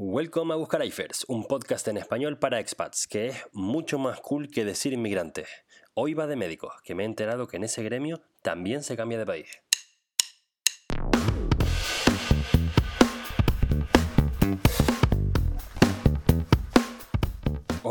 Welcome 0.00 0.54
a 0.54 0.56
Buscar 0.56 0.80
Eifers, 0.80 1.24
un 1.26 1.44
podcast 1.44 1.88
en 1.88 1.96
español 1.96 2.38
para 2.38 2.60
expats, 2.60 3.08
que 3.08 3.26
es 3.26 3.36
mucho 3.52 3.98
más 3.98 4.20
cool 4.20 4.48
que 4.48 4.64
decir 4.64 4.92
inmigrantes. 4.92 5.48
Hoy 5.94 6.14
va 6.14 6.28
de 6.28 6.36
médicos, 6.36 6.72
que 6.84 6.94
me 6.94 7.02
he 7.02 7.06
enterado 7.06 7.48
que 7.48 7.56
en 7.56 7.64
ese 7.64 7.82
gremio 7.82 8.20
también 8.40 8.84
se 8.84 8.96
cambia 8.96 9.18
de 9.18 9.26
país. 9.26 9.48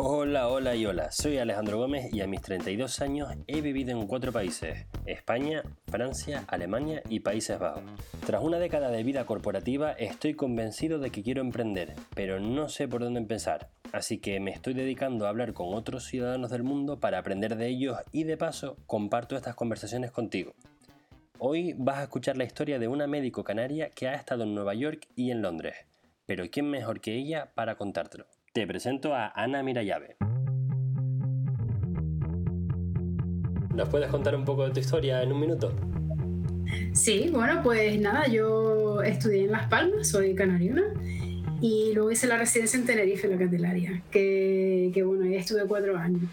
Hola, 0.10 0.48
hola 0.48 0.74
y 0.74 0.86
hola, 0.86 1.12
soy 1.12 1.38
Alejandro 1.38 1.80
Gómez 1.80 2.14
y 2.14 2.22
a 2.22 2.28
mis 2.28 2.42
32 2.42 3.02
años 3.02 3.28
he 3.46 3.60
vivido 3.60 3.92
en 3.92 4.08
cuatro 4.08 4.32
países, 4.32 4.86
España, 5.06 5.64
Francia, 5.88 6.46
Alemania 6.48 7.04
y 7.10 7.20
Países 7.20 7.60
Bajos. 7.60 7.84
Tras 8.26 8.42
una 8.42 8.58
década 8.58 8.90
de 8.90 9.04
vida 9.04 9.26
corporativa 9.26 9.92
estoy 9.92 10.34
convencido 10.34 11.00
de 11.00 11.10
que 11.10 11.24
quiero 11.24 11.42
emprender, 11.42 11.94
pero 12.16 12.40
no 12.40 12.70
sé 12.70 12.88
por 12.88 13.02
dónde 13.02 13.20
empezar, 13.20 13.68
así 13.92 14.20
que 14.20 14.40
me 14.40 14.52
estoy 14.52 14.74
dedicando 14.74 15.26
a 15.26 15.30
hablar 15.30 15.52
con 15.52 15.74
otros 15.74 16.06
ciudadanos 16.06 16.52
del 16.52 16.64
mundo 16.64 17.02
para 17.02 17.20
aprender 17.20 17.58
de 17.58 17.68
ellos 17.68 17.98
y 18.14 18.24
de 18.24 18.38
paso 18.38 18.78
comparto 18.86 19.36
estas 19.36 19.56
conversaciones 19.56 20.12
contigo. 20.12 20.54
Hoy 21.38 21.76
vas 21.78 21.98
a 21.98 22.04
escuchar 22.04 22.38
la 22.38 22.46
historia 22.46 22.80
de 22.80 22.88
una 22.88 23.08
médico 23.08 23.44
canaria 23.44 23.90
que 23.90 24.08
ha 24.08 24.14
estado 24.14 24.46
en 24.46 24.56
Nueva 24.56 24.74
York 24.74 25.06
y 25.18 25.32
en 25.32 25.42
Londres, 25.42 25.76
pero 26.26 26.46
¿quién 26.50 26.70
mejor 26.70 27.02
que 27.02 27.14
ella 27.14 27.52
para 27.56 27.76
contártelo? 27.76 28.26
Te 28.58 28.66
presento 28.66 29.14
a 29.14 29.32
Ana 29.36 29.62
Mirayave. 29.62 30.18
¿Nos 33.76 33.88
puedes 33.88 34.10
contar 34.10 34.36
un 34.36 34.46
poco 34.46 34.66
de 34.66 34.74
tu 34.74 34.80
historia 34.80 35.22
en 35.22 35.32
un 35.32 35.40
minuto? 35.40 35.72
Sí, 36.92 37.30
bueno, 37.32 37.62
pues 37.62 38.02
nada, 38.02 38.26
yo 38.26 39.04
estudié 39.04 39.44
en 39.44 39.52
Las 39.52 39.68
Palmas, 39.68 40.10
soy 40.10 40.34
canariana, 40.34 40.86
y 41.62 41.92
luego 41.94 42.10
hice 42.10 42.26
la 42.26 42.40
residencia 42.40 42.80
en 42.80 42.88
Tenerife, 42.88 43.28
la 43.28 43.38
Candelaria, 43.38 44.02
que, 44.10 44.90
que 44.92 45.04
bueno, 45.04 45.26
ahí 45.26 45.36
estuve 45.36 45.64
cuatro 45.68 45.96
años. 45.96 46.24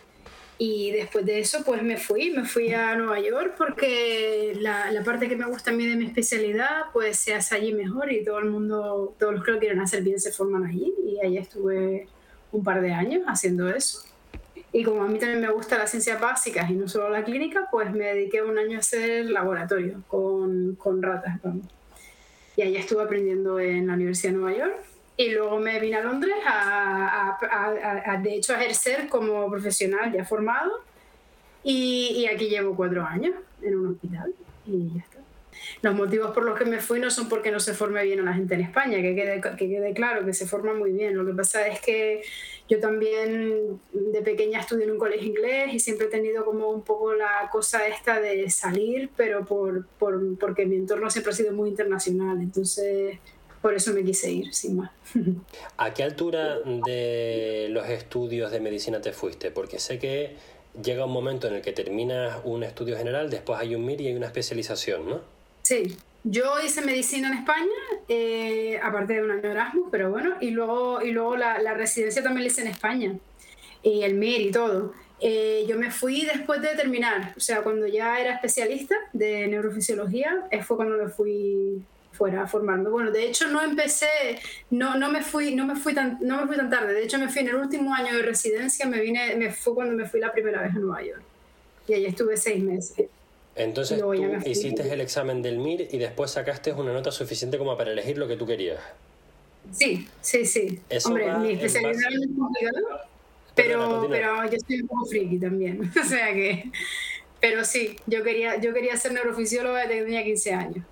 Y 0.57 0.93
después 0.93 1.27
de 1.27 1.41
eso, 1.41 1.63
pues 1.63 1.83
me 1.83 1.99
fui, 1.99 2.31
me 2.31 2.45
fui 2.45 2.73
a 2.73 2.97
Nueva 2.97 3.21
York 3.21 3.55
porque 3.59 4.57
la, 4.61 4.91
la, 4.93 5.03
parte 5.03 5.29
que 5.29 5.37
me 5.37 5.45
gusta 5.45 5.73
a 5.73 5.75
mí 5.75 5.85
de 5.85 5.97
mi 5.97 6.07
especialidad, 6.07 6.85
pues 6.95 7.19
se 7.19 7.35
hace 7.35 7.57
allí 7.57 7.75
mejor 7.75 8.11
y 8.11 8.25
todo 8.25 8.39
el 8.39 8.47
mundo, 8.47 9.15
todos 9.19 9.35
los 9.35 9.45
que 9.45 9.51
lo 9.51 9.59
quieren 9.59 9.81
hacer 9.81 10.03
bien 10.03 10.19
se 10.19 10.33
forman 10.33 10.65
allí. 10.65 10.95
Y 11.05 11.21
allí 11.21 11.37
estuve 11.37 12.07
un 12.55 12.65
par 12.65 12.81
de 12.81 12.93
años 12.93 13.23
haciendo 13.27 13.69
eso. 13.69 14.05
Y 14.73 14.83
como 14.83 15.03
a 15.03 15.07
mí 15.07 15.19
también 15.19 15.41
me 15.41 15.51
gusta 15.51 15.79
las 15.79 15.91
ciencias 15.91 16.21
básicas 16.21 16.71
y 16.71 16.75
no 16.75 16.89
solo 16.89 17.09
la 17.09 17.25
clínica, 17.25 17.69
pues 17.71 17.93
me 17.93 18.07
dediqué 18.07 18.43
un 18.43 18.59
año 18.59 18.77
a 18.77 18.81
hacer 18.81 19.27
laboratorio 19.27 20.03
con, 20.09 20.75
con 20.77 21.03
ratas. 21.03 21.39
Y 22.57 22.63
allá 22.63 22.81
estuve 22.81 23.03
aprendiendo 23.03 23.61
en 23.61 23.87
la 23.87 23.95
Universidad 23.95 24.33
de 24.33 24.39
Nueva 24.39 24.59
York. 24.59 24.75
Y 25.17 25.31
luego 25.31 25.61
me 25.61 25.79
vine 25.79 25.97
a 25.97 26.03
Londres 26.03 26.35
a, 26.45 28.21
de 28.23 28.35
hecho, 28.35 28.53
a 28.53 28.63
ejercer 28.63 29.09
como 29.09 29.49
profesional 29.49 30.13
ya 30.13 30.25
formado. 30.25 30.73
Y, 31.63 32.13
y, 32.17 32.27
aquí 32.27 32.49
llevo 32.49 32.77
cuatro 32.77 33.05
años 33.05 33.35
en 33.63 33.79
un 33.79 33.93
hospital. 33.93 34.35
Y 34.67 34.93
ya 34.95 35.01
está. 35.01 35.19
Los 35.83 35.95
motivos 35.95 36.33
por 36.33 36.45
los 36.45 36.59
que 36.59 36.65
me 36.65 36.81
fui 36.81 37.01
no 37.01 37.11
son 37.11 37.29
porque 37.29 37.51
no 37.51 37.61
se 37.61 37.75
forme 37.75 38.03
bien 38.05 38.21
a 38.21 38.23
la 38.23 38.35
gente 38.35 38.55
en 38.55 38.63
España, 38.63 39.01
que 39.01 39.15
quede, 39.15 39.41
que 39.41 39.69
quede 39.69 39.93
claro 39.93 40.25
que 40.25 40.33
se 40.33 40.47
forma 40.47 40.75
muy 40.75 40.93
bien. 40.93 41.17
Lo 41.17 41.25
que 41.25 41.33
pasa 41.33 41.67
es 41.67 41.81
que 41.81 42.23
yo 42.69 42.81
también 42.81 43.81
de 43.93 44.23
pequeña 44.23 44.61
estudié 44.61 44.85
en 44.85 44.93
un 44.93 44.99
colegio 44.99 45.29
inglés 45.29 45.75
y 45.75 45.81
siempre 45.81 46.07
he 46.07 46.11
tenido 46.11 46.45
como 46.45 46.69
un 46.71 46.83
poco 46.83 47.15
la 47.15 47.49
cosa 47.53 47.87
esta 47.87 48.21
de 48.21 48.49
salir, 48.51 49.11
pero 49.17 49.45
por, 49.45 49.87
por, 49.99 50.39
porque 50.39 50.67
mi 50.67 50.77
entorno 50.77 51.11
siempre 51.11 51.33
ha 51.33 51.37
sido 51.37 51.53
muy 51.53 51.69
internacional. 51.69 52.39
Entonces, 52.41 53.19
por 53.61 53.75
eso 53.75 53.93
me 53.95 54.05
quise 54.05 54.31
ir, 54.31 54.53
sin 54.55 54.77
más. 54.77 54.91
¿A 55.79 55.95
qué 55.95 56.03
altura 56.03 56.61
de 56.61 57.69
los 57.71 57.89
estudios 57.89 58.51
de 58.51 58.61
medicina 58.61 59.01
te 59.01 59.13
fuiste? 59.13 59.51
Porque 59.51 59.79
sé 59.79 59.99
que 59.99 60.37
llega 60.83 61.05
un 61.05 61.13
momento 61.13 61.49
en 61.49 61.55
el 61.55 61.63
que 61.63 61.73
terminas 61.73 62.41
un 62.45 62.63
estudio 62.63 62.97
general, 62.97 63.31
después 63.31 63.59
hay 63.59 63.75
un 63.75 63.85
MIR 63.85 64.01
y 64.03 64.09
hay 64.09 64.15
una 64.15 64.27
especialización, 64.27 65.09
¿no? 65.09 65.34
Sí, 65.65 65.97
yo 66.25 66.61
hice 66.63 66.83
medicina 66.83 67.29
en 67.29 67.39
España, 67.39 67.65
eh, 68.07 68.79
aparte 68.83 69.15
de 69.15 69.23
un 69.23 69.31
año 69.31 69.51
Erasmus, 69.51 69.89
pero 69.91 70.11
bueno, 70.11 70.35
y 70.39 70.51
luego, 70.51 71.01
y 71.01 71.11
luego 71.11 71.37
la, 71.37 71.59
la, 71.59 71.73
residencia 71.73 72.23
también 72.23 72.45
la 72.45 72.49
hice 72.49 72.61
en 72.61 72.67
España, 72.69 73.19
y 73.83 74.03
el 74.03 74.15
MIR 74.15 74.41
y 74.43 74.51
todo. 74.51 74.93
Eh, 75.21 75.65
yo 75.67 75.79
me 75.79 75.91
fui 75.91 76.27
después 76.27 76.61
de 76.61 76.69
terminar, 76.75 77.33
o 77.35 77.41
sea, 77.41 77.63
cuando 77.63 77.87
ya 77.87 78.21
era 78.21 78.35
especialista 78.35 78.95
de 79.15 79.47
neurofisiología, 79.47 80.47
fue 80.67 80.77
cuando 80.77 80.99
me 81.03 81.09
fui 81.09 81.83
fuera 82.13 82.43
a 82.43 82.47
formarme. 82.47 82.91
Bueno, 82.91 83.11
de 83.11 83.25
hecho 83.25 83.49
no 83.49 83.63
empecé, 83.63 84.39
no, 84.69 84.97
no, 84.99 85.11
me 85.11 85.23
fui, 85.23 85.55
no, 85.55 85.65
me 85.65 85.77
fui 85.77 85.95
tan, 85.95 86.19
no 86.21 86.43
me 86.43 86.47
fui 86.47 86.57
tan 86.57 86.69
tarde, 86.69 86.93
de 86.93 87.05
hecho 87.05 87.19
me 87.19 87.31
fui 87.31 87.41
en 87.41 87.49
el 87.49 87.55
último 87.55 87.95
año 87.95 88.15
de 88.15 88.23
residencia, 88.23 88.87
me 88.87 89.01
vine, 89.01 89.35
me 89.37 89.51
fue 89.51 89.75
cuando 89.75 89.95
me 89.95 90.07
fui 90.07 90.21
la 90.21 90.31
primera 90.31 90.61
vez 90.61 90.73
a 90.77 90.79
Nueva 90.79 91.03
York, 91.03 91.23
y 91.89 91.95
allí 91.95 92.05
estuve 92.05 92.37
seis 92.37 92.63
meses. 92.63 93.09
Entonces 93.57 94.01
tú 94.01 94.15
hiciste 94.47 94.93
el 94.93 95.01
examen 95.01 95.43
del 95.43 95.59
MIR 95.59 95.89
y 95.93 95.99
después 95.99 96.33
sacaste 96.33 96.73
una 96.73 96.93
nota 96.93 97.13
suficiente 97.13 97.57
como 97.59 97.77
para 97.77 97.93
elegir 97.93 98.19
lo 98.19 98.27
que 98.27 98.37
tú 98.37 98.47
querías. 98.47 98.81
Sí, 99.73 100.09
sí, 100.21 100.45
sí. 100.45 100.81
Hombre, 101.05 101.33
mi 101.39 101.53
especialidad 101.53 102.13
es 102.13 102.29
complicada, 102.37 103.09
pero, 103.55 104.07
pero 104.11 104.51
yo 104.51 104.59
soy 104.67 104.81
un 104.83 104.89
poco 104.89 105.07
friki 105.07 105.39
también. 105.39 105.91
o 106.01 106.05
sea 106.05 106.33
que. 106.33 106.71
Pero 107.41 107.65
sí, 107.65 107.97
yo 108.07 108.23
quería, 108.23 108.57
yo 108.57 108.73
quería 108.73 108.97
ser 108.97 109.13
neurofisióloga 109.13 109.83
desde 109.83 109.97
que 109.97 110.05
tenía 110.05 110.25
15 110.25 110.53
años 110.53 110.85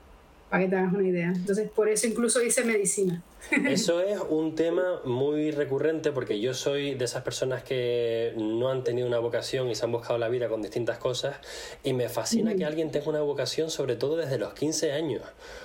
para 0.52 0.64
que 0.64 0.68
te 0.68 0.76
hagas 0.76 0.92
una 0.92 1.08
idea. 1.08 1.32
Entonces, 1.34 1.70
por 1.70 1.88
eso 1.88 2.06
incluso 2.06 2.42
hice 2.42 2.62
medicina. 2.62 3.22
Eso 3.64 4.02
es 4.06 4.20
un 4.28 4.54
tema 4.54 5.00
muy 5.06 5.50
recurrente 5.50 6.12
porque 6.12 6.40
yo 6.40 6.52
soy 6.52 6.94
de 6.94 7.06
esas 7.06 7.22
personas 7.22 7.62
que 7.62 8.34
no 8.36 8.68
han 8.68 8.84
tenido 8.84 9.08
una 9.08 9.18
vocación 9.18 9.70
y 9.70 9.74
se 9.74 9.86
han 9.86 9.92
buscado 9.92 10.18
la 10.18 10.28
vida 10.28 10.50
con 10.50 10.60
distintas 10.60 10.98
cosas 10.98 11.36
y 11.82 11.94
me 11.94 12.10
fascina 12.10 12.54
que 12.54 12.66
alguien 12.66 12.90
tenga 12.90 13.08
una 13.08 13.22
vocación 13.22 13.70
sobre 13.70 13.96
todo 13.96 14.18
desde 14.18 14.36
los 14.36 14.52
15 14.52 14.92
años. 14.92 15.22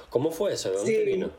¿Cómo 0.09 0.31
fue 0.31 0.53
eso? 0.53 0.70
¿De 0.70 0.76
dónde 0.78 0.96
sí. 0.96 1.03
vino? 1.03 1.31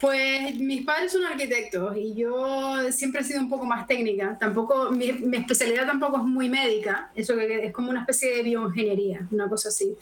Pues 0.00 0.56
mis 0.56 0.84
padres 0.84 1.12
son 1.12 1.24
arquitectos 1.26 1.96
y 1.96 2.14
yo 2.14 2.90
siempre 2.90 3.20
he 3.20 3.24
sido 3.24 3.38
un 3.38 3.48
poco 3.48 3.66
más 3.66 3.86
técnica. 3.86 4.36
Tampoco, 4.36 4.90
mi, 4.90 5.12
mi 5.12 5.36
especialidad 5.36 5.86
tampoco 5.86 6.16
es 6.16 6.24
muy 6.24 6.48
médica, 6.48 7.12
eso 7.14 7.36
que 7.36 7.66
es 7.66 7.72
como 7.72 7.90
una 7.90 8.00
especie 8.00 8.34
de 8.34 8.42
bioingeniería, 8.42 9.28
una 9.30 9.48
cosa 9.48 9.68
así. 9.68 9.96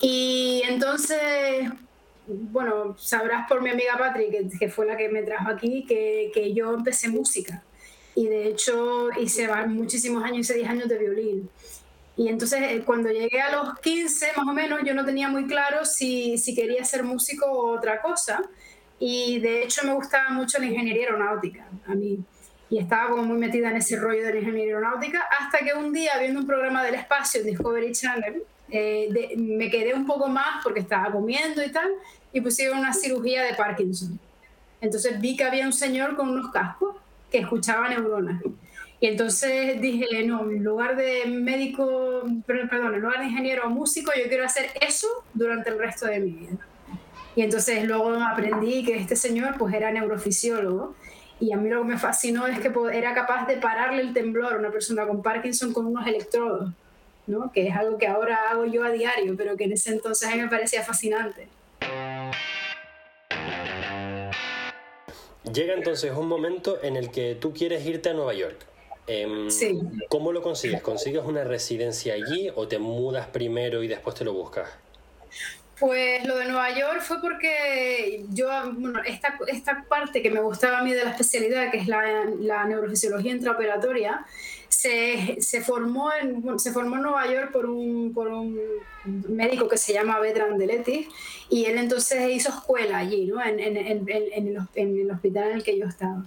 Y 0.00 0.62
entonces, 0.68 1.68
bueno, 2.26 2.96
sabrás 2.98 3.48
por 3.48 3.62
mi 3.62 3.70
amiga 3.70 3.96
Patrick, 3.98 4.30
que, 4.30 4.58
que 4.58 4.68
fue 4.68 4.86
la 4.86 4.96
que 4.96 5.08
me 5.08 5.22
trajo 5.22 5.50
aquí, 5.50 5.84
que, 5.86 6.30
que, 6.34 6.52
yo 6.52 6.74
empecé 6.74 7.08
música. 7.08 7.62
Y 8.14 8.26
de 8.26 8.48
hecho 8.48 9.08
hice 9.20 9.48
muchísimos 9.66 10.24
años, 10.24 10.40
hice 10.40 10.54
10 10.54 10.68
años 10.68 10.88
de 10.88 10.98
violín. 10.98 11.50
Y 12.16 12.28
entonces 12.28 12.60
eh, 12.62 12.82
cuando 12.84 13.10
llegué 13.10 13.40
a 13.42 13.52
los 13.52 13.78
15 13.80 14.32
más 14.36 14.48
o 14.48 14.52
menos, 14.52 14.80
yo 14.84 14.94
no 14.94 15.04
tenía 15.04 15.28
muy 15.28 15.46
claro 15.46 15.84
si, 15.84 16.38
si 16.38 16.54
quería 16.54 16.82
ser 16.84 17.04
músico 17.04 17.46
o 17.46 17.76
otra 17.76 18.00
cosa. 18.00 18.42
Y 18.98 19.38
de 19.40 19.64
hecho 19.64 19.82
me 19.84 19.92
gustaba 19.92 20.30
mucho 20.30 20.58
la 20.58 20.66
ingeniería 20.66 21.04
aeronáutica 21.04 21.66
a 21.86 21.94
mí. 21.94 22.18
Y 22.70 22.78
estaba 22.78 23.10
como 23.10 23.22
muy 23.22 23.38
metida 23.38 23.70
en 23.70 23.76
ese 23.76 23.96
rollo 23.96 24.24
de 24.24 24.32
la 24.32 24.38
ingeniería 24.40 24.76
aeronáutica, 24.76 25.28
hasta 25.38 25.58
que 25.58 25.74
un 25.74 25.92
día, 25.92 26.12
viendo 26.18 26.40
un 26.40 26.46
programa 26.46 26.82
del 26.82 26.96
espacio 26.96 27.40
en 27.40 27.46
Discovery 27.48 27.92
Channel, 27.92 28.42
eh, 28.70 29.34
me 29.36 29.70
quedé 29.70 29.94
un 29.94 30.06
poco 30.06 30.28
más 30.28 30.62
porque 30.62 30.80
estaba 30.80 31.10
comiendo 31.12 31.62
y 31.62 31.70
tal, 31.70 31.90
y 32.32 32.40
pusieron 32.40 32.78
una 32.78 32.92
cirugía 32.92 33.42
de 33.42 33.54
Parkinson. 33.54 34.18
Entonces 34.80 35.20
vi 35.20 35.36
que 35.36 35.44
había 35.44 35.66
un 35.66 35.72
señor 35.72 36.16
con 36.16 36.28
unos 36.28 36.50
cascos 36.50 36.96
que 37.30 37.38
escuchaba 37.38 37.88
neuronas. 37.88 38.42
Y 38.98 39.06
entonces 39.08 39.80
dije, 39.80 40.24
no, 40.24 40.50
en 40.50 40.64
lugar 40.64 40.96
de 40.96 41.26
médico, 41.26 42.22
perdón, 42.46 42.94
en 42.94 43.00
lugar 43.00 43.20
de 43.20 43.26
ingeniero 43.26 43.66
o 43.66 43.70
músico, 43.70 44.10
yo 44.16 44.28
quiero 44.28 44.44
hacer 44.44 44.70
eso 44.80 45.08
durante 45.34 45.70
el 45.70 45.78
resto 45.78 46.06
de 46.06 46.20
mi 46.20 46.30
vida. 46.30 46.58
Y 47.34 47.42
entonces 47.42 47.84
luego 47.84 48.14
aprendí 48.14 48.82
que 48.84 48.96
este 48.96 49.14
señor 49.14 49.56
pues 49.58 49.74
era 49.74 49.92
neurofisiólogo 49.92 50.94
y 51.38 51.52
a 51.52 51.58
mí 51.58 51.68
lo 51.68 51.82
que 51.82 51.88
me 51.88 51.98
fascinó 51.98 52.46
es 52.46 52.58
que 52.60 52.72
era 52.94 53.14
capaz 53.14 53.46
de 53.46 53.58
pararle 53.58 54.00
el 54.00 54.14
temblor 54.14 54.54
a 54.54 54.56
una 54.56 54.70
persona 54.70 55.06
con 55.06 55.22
Parkinson 55.22 55.74
con 55.74 55.84
unos 55.84 56.06
electrodos. 56.06 56.72
¿No? 57.26 57.52
que 57.52 57.68
es 57.68 57.76
algo 57.76 57.98
que 57.98 58.06
ahora 58.06 58.50
hago 58.50 58.66
yo 58.66 58.84
a 58.84 58.90
diario, 58.90 59.36
pero 59.36 59.56
que 59.56 59.64
en 59.64 59.72
ese 59.72 59.90
entonces 59.90 60.28
a 60.28 60.34
mí 60.34 60.42
me 60.42 60.48
parecía 60.48 60.82
fascinante. 60.82 61.48
Llega 65.52 65.74
entonces 65.74 66.12
un 66.12 66.28
momento 66.28 66.82
en 66.82 66.96
el 66.96 67.10
que 67.10 67.34
tú 67.34 67.52
quieres 67.52 67.86
irte 67.86 68.10
a 68.10 68.14
Nueva 68.14 68.34
York. 68.34 68.58
Eh, 69.06 69.46
sí. 69.48 69.78
¿Cómo 70.08 70.32
lo 70.32 70.42
consigues? 70.42 70.82
¿Consigues 70.82 71.22
una 71.24 71.44
residencia 71.44 72.14
allí 72.14 72.50
o 72.54 72.66
te 72.66 72.78
mudas 72.78 73.28
primero 73.28 73.82
y 73.82 73.88
después 73.88 74.16
te 74.16 74.24
lo 74.24 74.32
buscas? 74.32 74.68
Pues 75.78 76.24
lo 76.24 76.36
de 76.36 76.46
Nueva 76.46 76.70
York 76.70 77.02
fue 77.02 77.20
porque 77.20 78.24
yo, 78.30 78.48
bueno, 78.72 79.02
esta, 79.04 79.38
esta 79.46 79.84
parte 79.88 80.22
que 80.22 80.30
me 80.30 80.40
gustaba 80.40 80.78
a 80.78 80.82
mí 80.82 80.92
de 80.94 81.04
la 81.04 81.10
especialidad, 81.10 81.70
que 81.70 81.76
es 81.78 81.86
la, 81.86 82.24
la 82.40 82.64
neurofisiología 82.64 83.32
intraoperatoria, 83.32 84.24
se, 84.76 85.60
formó 85.62 86.10
en, 86.12 86.58
se 86.58 86.72
formó 86.72 86.96
en 86.96 87.02
Nueva 87.02 87.26
York 87.32 87.50
por 87.52 87.66
un, 87.66 88.12
por 88.12 88.28
un 88.28 88.60
médico 89.04 89.68
que 89.68 89.78
se 89.78 89.92
llama 89.92 90.20
Vedran 90.20 90.58
Deletti 90.58 91.08
y 91.48 91.64
él 91.64 91.78
entonces 91.78 92.30
hizo 92.30 92.50
escuela 92.50 92.98
allí, 92.98 93.26
¿no? 93.26 93.42
en, 93.42 93.58
en, 93.58 93.76
en, 93.76 94.08
en 94.74 94.98
el, 94.98 95.10
hospital 95.10 95.50
en 95.50 95.56
el 95.56 95.62
que 95.62 95.78
yo 95.78 95.86
estaba. 95.86 96.24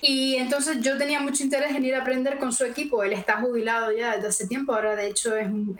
Y 0.00 0.34
entonces 0.34 0.80
yo 0.80 0.98
tenía 0.98 1.20
mucho 1.20 1.44
interés 1.44 1.76
en 1.76 1.84
ir 1.84 1.94
a 1.94 2.00
aprender 2.00 2.36
con 2.38 2.52
su 2.52 2.64
equipo. 2.64 3.04
Él 3.04 3.12
está 3.12 3.40
jubilado 3.40 3.92
ya 3.92 4.16
desde 4.16 4.28
hace 4.28 4.48
tiempo, 4.48 4.74
ahora 4.74 4.96
de 4.96 5.06
hecho 5.06 5.36
es 5.36 5.46
un, 5.46 5.76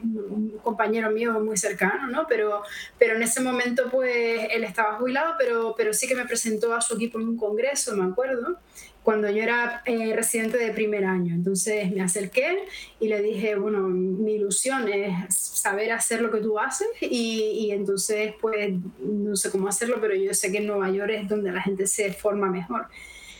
un 0.00 0.58
compañero 0.62 1.10
mío 1.10 1.32
muy 1.40 1.56
cercano, 1.56 2.06
¿no? 2.06 2.26
Pero, 2.28 2.62
pero 2.98 3.16
en 3.16 3.22
ese 3.22 3.40
momento 3.40 3.90
pues 3.90 4.48
él 4.50 4.62
estaba 4.62 4.94
jubilado, 4.94 5.34
pero, 5.38 5.74
pero 5.76 5.92
sí 5.92 6.06
que 6.06 6.14
me 6.14 6.24
presentó 6.24 6.72
a 6.72 6.80
su 6.80 6.94
equipo 6.94 7.18
en 7.18 7.30
un 7.30 7.36
congreso, 7.36 7.96
me 7.96 8.04
acuerdo, 8.04 8.58
cuando 9.02 9.28
yo 9.30 9.42
era 9.42 9.82
eh, 9.84 10.14
residente 10.14 10.58
de 10.58 10.72
primer 10.72 11.04
año. 11.04 11.34
Entonces 11.34 11.90
me 11.90 12.02
acerqué 12.02 12.66
y 13.00 13.08
le 13.08 13.20
dije, 13.20 13.56
bueno, 13.56 13.80
mi 13.80 14.34
ilusión 14.34 14.88
es 14.88 15.34
saber 15.34 15.92
hacer 15.92 16.22
lo 16.22 16.30
que 16.30 16.38
tú 16.38 16.58
haces 16.58 16.88
y, 17.00 17.66
y 17.66 17.70
entonces 17.72 18.34
pues 18.40 18.74
no 19.00 19.34
sé 19.36 19.50
cómo 19.50 19.68
hacerlo, 19.68 19.98
pero 20.00 20.14
yo 20.14 20.32
sé 20.34 20.52
que 20.52 20.58
en 20.58 20.66
Nueva 20.66 20.90
York 20.90 21.10
es 21.14 21.28
donde 21.28 21.50
la 21.50 21.62
gente 21.62 21.86
se 21.86 22.12
forma 22.12 22.48
mejor. 22.48 22.86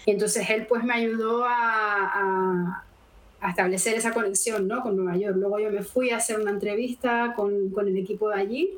Y 0.05 0.11
entonces 0.11 0.49
él 0.51 0.67
pues 0.67 0.83
me 0.85 0.95
ayudó 0.95 1.45
a, 1.45 2.83
a, 3.41 3.49
establecer 3.49 3.95
esa 3.95 4.13
conexión 4.13 4.69
¿no? 4.69 4.83
con 4.83 4.97
Nueva 4.97 5.17
York. 5.17 5.37
Luego 5.37 5.59
yo 5.59 5.71
me 5.71 5.83
fui 5.83 6.11
a 6.11 6.17
hacer 6.17 6.41
una 6.41 6.51
entrevista 6.51 7.35
con, 7.37 7.71
con, 7.71 7.89
el 7.89 7.97
equipo 7.97 8.29
de 8.29 8.41
allí, 8.41 8.71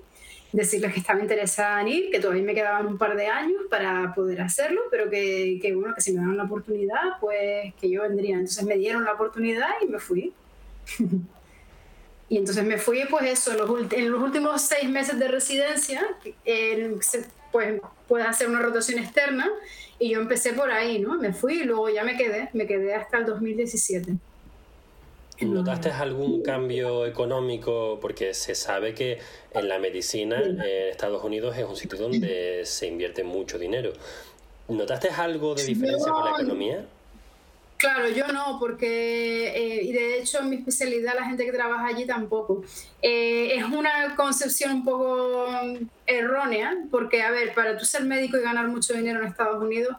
decirles 0.54 0.92
que 0.92 1.00
estaba 1.00 1.20
interesada 1.20 1.80
en 1.80 1.88
ir, 1.88 2.10
que 2.12 2.20
todavía 2.20 2.44
me 2.44 2.54
quedaban 2.54 2.86
un 2.86 2.96
par 2.96 3.16
de 3.16 3.26
años 3.26 3.62
para 3.68 4.14
poder 4.14 4.40
hacerlo, 4.40 4.82
pero 4.88 5.10
que, 5.10 5.72
bueno, 5.74 5.94
que 5.96 6.00
si 6.00 6.12
me 6.12 6.20
daban 6.20 6.36
la 6.36 6.44
oportunidad, 6.44 7.18
pues 7.20 7.74
que 7.80 7.90
yo 7.90 8.02
vendría. 8.02 8.36
Entonces 8.36 8.64
me 8.64 8.76
dieron 8.76 9.04
la 9.04 9.14
oportunidad 9.14 9.70
y 9.82 9.86
me 9.86 9.98
fui. 9.98 10.32
y 12.28 12.38
entonces 12.38 12.64
me 12.64 12.78
fui, 12.78 13.02
pues 13.10 13.24
eso, 13.24 13.50
en 13.90 14.10
los, 14.12 14.22
últimos 14.22 14.62
seis 14.62 14.88
meses 14.88 15.18
de 15.18 15.26
residencia, 15.26 16.06
pues 17.50 17.80
puedes 18.06 18.26
hacer 18.28 18.48
una 18.48 18.60
rotación 18.60 19.00
externa 19.00 19.50
y 19.98 20.10
yo 20.10 20.20
empecé 20.20 20.52
por 20.52 20.70
ahí, 20.70 21.00
¿no? 21.00 21.18
Me 21.18 21.32
fui 21.32 21.62
y 21.62 21.64
luego 21.64 21.88
ya 21.88 22.04
me 22.04 22.16
quedé, 22.16 22.50
me 22.52 22.68
quedé 22.68 22.94
hasta 22.94 23.18
el 23.18 23.26
2017. 23.26 24.14
¿Notaste 25.40 25.90
algún 25.90 26.42
cambio 26.42 27.06
económico? 27.06 27.98
Porque 28.00 28.34
se 28.34 28.54
sabe 28.54 28.94
que 28.94 29.18
en 29.52 29.68
la 29.68 29.78
medicina 29.78 30.40
en 30.40 30.60
Estados 30.60 31.24
Unidos 31.24 31.56
es 31.58 31.64
un 31.64 31.76
sitio 31.76 31.98
donde 31.98 32.64
se 32.64 32.86
invierte 32.86 33.24
mucho 33.24 33.58
dinero. 33.58 33.92
¿Notaste 34.68 35.10
algo 35.10 35.54
de 35.54 35.64
diferencia 35.64 36.10
con 36.10 36.24
la 36.24 36.30
economía? 36.32 36.84
Claro, 37.76 38.08
yo 38.08 38.28
no, 38.28 38.58
porque, 38.60 39.48
eh, 39.48 39.82
y 39.82 39.92
de 39.92 40.18
hecho 40.18 40.38
en 40.38 40.48
mi 40.48 40.56
especialidad 40.56 41.14
la 41.16 41.26
gente 41.26 41.44
que 41.44 41.52
trabaja 41.52 41.86
allí 41.86 42.06
tampoco. 42.06 42.62
Eh, 43.02 43.56
es 43.56 43.64
una 43.64 44.14
concepción 44.16 44.72
un 44.72 44.84
poco 44.84 45.46
errónea, 46.06 46.78
porque, 46.90 47.22
a 47.22 47.30
ver, 47.30 47.52
para 47.52 47.76
tú 47.76 47.84
ser 47.84 48.04
médico 48.04 48.38
y 48.38 48.40
ganar 48.40 48.68
mucho 48.68 48.94
dinero 48.94 49.20
en 49.20 49.26
Estados 49.26 49.62
Unidos, 49.62 49.96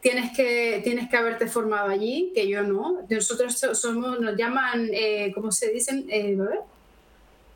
tienes 0.00 0.36
que, 0.36 0.80
tienes 0.84 1.08
que 1.08 1.16
haberte 1.16 1.46
formado 1.46 1.88
allí, 1.88 2.32
que 2.34 2.48
yo 2.48 2.62
no. 2.62 3.06
Nosotros 3.08 3.58
somos, 3.72 4.20
nos 4.20 4.36
llaman, 4.36 4.88
eh, 4.92 5.32
¿cómo 5.34 5.50
se 5.50 5.70
dicen? 5.70 6.06
Eh, 6.08 6.36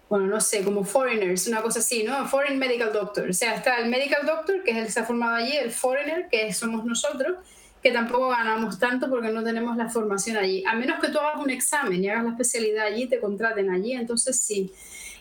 bueno, 0.09 0.27
no 0.27 0.41
sé, 0.41 0.63
como 0.63 0.85
foreigners, 0.85 1.47
una 1.47 1.63
cosa 1.63 1.79
así, 1.79 2.03
¿no? 2.03 2.27
Foreign 2.27 2.59
Medical 2.59 2.93
Doctor. 2.93 3.31
O 3.31 3.33
sea, 3.33 3.55
está 3.55 3.79
el 3.79 3.89
Medical 3.89 4.27
Doctor, 4.27 4.63
que 4.63 4.73
es 4.73 4.77
el 4.77 4.85
que 4.85 4.93
se 4.93 5.01
ha 5.01 5.05
formado 5.05 5.37
allí, 5.37 5.57
el 5.57 5.71
foreigner, 5.71 6.29
que 6.31 6.53
somos 6.53 6.85
nosotros, 6.85 7.37
que 7.83 7.91
tampoco 7.93 8.29
ganamos 8.29 8.79
tanto 8.79 9.09
porque 9.09 9.31
no 9.31 9.43
tenemos 9.43 9.77
la 9.77 9.89
formación 9.89 10.37
allí. 10.37 10.63
A 10.67 10.75
menos 10.75 11.01
que 11.01 11.09
tú 11.09 11.19
hagas 11.19 11.43
un 11.43 11.49
examen 11.49 12.05
y 12.05 12.11
hagas 12.11 12.25
la 12.25 12.31
especialidad 12.33 12.87
allí, 12.87 13.07
te 13.07 13.21
contraten 13.21 13.71
allí, 13.71 13.93
entonces 13.93 14.39
sí. 14.39 14.71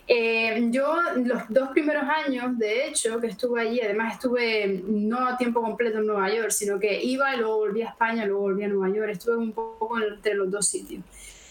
Eh, 0.08 0.68
yo 0.70 0.96
los 1.16 1.42
dos 1.48 1.68
primeros 1.70 2.04
años, 2.04 2.58
de 2.58 2.86
hecho, 2.86 3.20
que 3.20 3.28
estuve 3.28 3.60
allí, 3.62 3.80
además 3.80 4.14
estuve 4.14 4.82
no 4.86 5.26
a 5.26 5.36
tiempo 5.36 5.62
completo 5.62 5.98
en 5.98 6.06
Nueva 6.06 6.32
York, 6.32 6.50
sino 6.50 6.78
que 6.78 7.02
iba 7.02 7.34
y 7.34 7.38
luego 7.38 7.58
volví 7.58 7.82
a 7.82 7.90
España, 7.90 8.26
luego 8.26 8.42
volví 8.42 8.64
a 8.64 8.68
Nueva 8.68 8.94
York, 8.94 9.10
estuve 9.10 9.36
un 9.36 9.52
poco 9.52 10.00
entre 10.00 10.34
los 10.34 10.50
dos 10.50 10.66
sitios. 10.66 11.02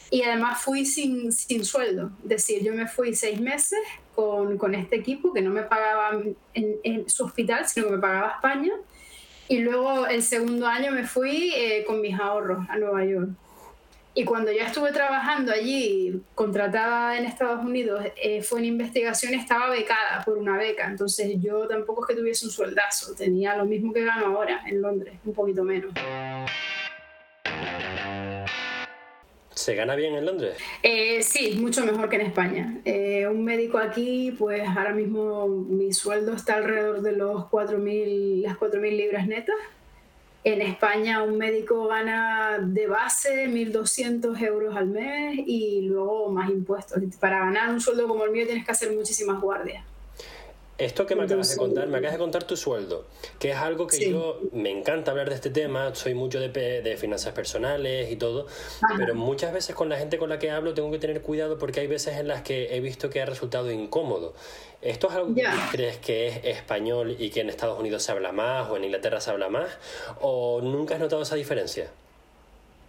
Y 0.09 0.24
además 0.24 0.62
fui 0.62 0.86
sin, 0.86 1.31
sin 1.31 1.63
sueldo, 1.63 2.12
es 2.24 2.30
decir, 2.30 2.62
yo 2.62 2.74
me 2.74 2.86
fui 2.86 3.15
seis 3.15 3.39
meses 3.39 3.80
con, 4.13 4.57
con 4.57 4.75
este 4.75 4.97
equipo 4.97 5.31
que 5.31 5.42
no 5.42 5.51
me 5.51 5.63
pagaba 5.63 6.21
en, 6.54 6.75
en, 6.83 7.09
su 7.09 7.24
hospital, 7.24 7.65
sino 7.65 7.88
que 7.88 7.94
me 7.94 8.00
pagaba 8.00 8.31
España 8.31 8.74
y 9.47 9.59
luego 9.59 10.07
el 10.07 10.21
segundo 10.21 10.68
año 10.68 10.92
me 10.92 11.06
fui 11.06 11.54
eh, 11.56 11.83
con 11.86 12.01
mis 12.01 12.19
ahorros 12.19 12.65
a 12.69 12.77
Nueva 12.77 13.06
York. 13.06 13.30
Y 14.13 14.25
cuando 14.25 14.51
ya 14.51 14.67
estuve 14.67 14.91
trabajando 14.91 15.53
allí, 15.53 16.21
contratada 16.35 17.17
en 17.17 17.23
Estados 17.23 17.63
Unidos, 17.63 18.03
eh, 18.21 18.41
fue 18.41 18.59
en 18.59 18.65
investigación, 18.65 19.33
estaba 19.33 19.69
becada 19.69 20.21
por 20.25 20.37
una 20.37 20.57
beca. 20.57 20.85
Entonces 20.85 21.35
yo 21.41 21.65
tampoco 21.67 22.03
es 22.03 22.09
que 22.09 22.21
tuviese 22.21 22.45
un 22.45 22.51
sueldazo, 22.51 23.15
tenía 23.15 23.55
lo 23.55 23.65
mismo 23.65 23.93
que 23.93 24.03
gano 24.03 24.25
ahora 24.25 24.63
en 24.67 24.81
Londres, 24.81 25.13
un 25.23 25.33
poquito 25.33 25.63
menos. 25.63 25.93
¿Se 29.53 29.75
gana 29.75 29.95
bien 29.95 30.15
en 30.15 30.25
Londres? 30.25 30.57
Eh, 30.83 31.21
sí, 31.21 31.57
mucho 31.61 31.85
mejor 31.85 32.09
que 32.09 32.15
en 32.17 32.21
España. 32.23 32.81
Eh, 32.83 33.27
un 33.27 33.45
médico 33.45 33.77
aquí, 33.77 34.35
pues 34.37 34.67
ahora 34.67 34.91
mismo 34.91 35.47
mi 35.47 35.93
sueldo 35.93 36.33
está 36.33 36.55
alrededor 36.55 37.01
de 37.01 37.13
los 37.13 37.43
4.000, 37.45 38.41
las 38.41 38.57
4.000 38.57 38.97
libras 38.97 39.27
netas. 39.27 39.55
En 40.43 40.61
España 40.61 41.21
un 41.21 41.38
médico 41.38 41.88
gana 41.88 42.57
de 42.59 42.88
base 42.88 43.47
1.200 43.47 44.41
euros 44.41 44.75
al 44.75 44.88
mes 44.88 45.39
y 45.45 45.81
luego 45.81 46.29
más 46.29 46.49
impuestos. 46.49 46.97
Para 47.19 47.39
ganar 47.39 47.69
un 47.69 47.79
sueldo 47.79 48.07
como 48.07 48.23
el 48.23 48.31
mío 48.31 48.45
tienes 48.45 48.65
que 48.65 48.71
hacer 48.71 48.91
muchísimas 48.91 49.39
guardias. 49.39 49.85
Esto 50.79 51.05
que 51.05 51.15
me 51.15 51.25
acabas 51.25 51.51
de 51.51 51.57
contar, 51.57 51.88
me 51.89 51.99
acabas 51.99 52.13
de 52.13 52.17
contar 52.17 52.43
tu 52.43 52.57
sueldo, 52.57 53.05
que 53.38 53.51
es 53.51 53.55
algo 53.55 53.85
que 53.85 54.09
yo 54.09 54.39
me 54.51 54.71
encanta 54.71 55.11
hablar 55.11 55.29
de 55.29 55.35
este 55.35 55.51
tema, 55.51 55.93
soy 55.93 56.15
mucho 56.15 56.39
de, 56.39 56.49
de 56.49 56.97
finanzas 56.97 57.33
personales 57.33 58.11
y 58.11 58.15
todo, 58.15 58.47
pero 58.97 59.13
muchas 59.13 59.53
veces 59.53 59.75
con 59.75 59.89
la 59.89 59.97
gente 59.97 60.17
con 60.17 60.29
la 60.29 60.39
que 60.39 60.49
hablo 60.49 60.73
tengo 60.73 60.89
que 60.89 60.97
tener 60.97 61.21
cuidado 61.21 61.59
porque 61.59 61.81
hay 61.81 61.87
veces 61.87 62.17
en 62.17 62.27
las 62.27 62.41
que 62.41 62.75
he 62.75 62.79
visto 62.79 63.11
que 63.11 63.21
ha 63.21 63.27
resultado 63.27 63.71
incómodo. 63.71 64.33
¿Esto 64.81 65.10
es 65.10 65.13
algo 65.13 65.36
que 65.36 65.44
crees 65.72 65.98
que 65.98 66.28
es 66.28 66.42
español 66.44 67.16
y 67.19 67.30
que 67.30 67.42
en 67.42 67.50
Estados 67.50 67.80
Unidos 67.80 68.04
se 68.04 68.12
habla 68.12 68.31
más 68.31 68.69
o 68.69 68.78
en 68.78 68.86
Inglaterra 68.86 69.22
se 69.22 69.30
habla 69.30 69.50
más? 69.50 69.69
¿O 70.22 70.60
nunca 70.62 70.95
has 70.95 71.00
notado 71.00 71.22
esa 71.22 71.36
diferencia? 71.36 71.92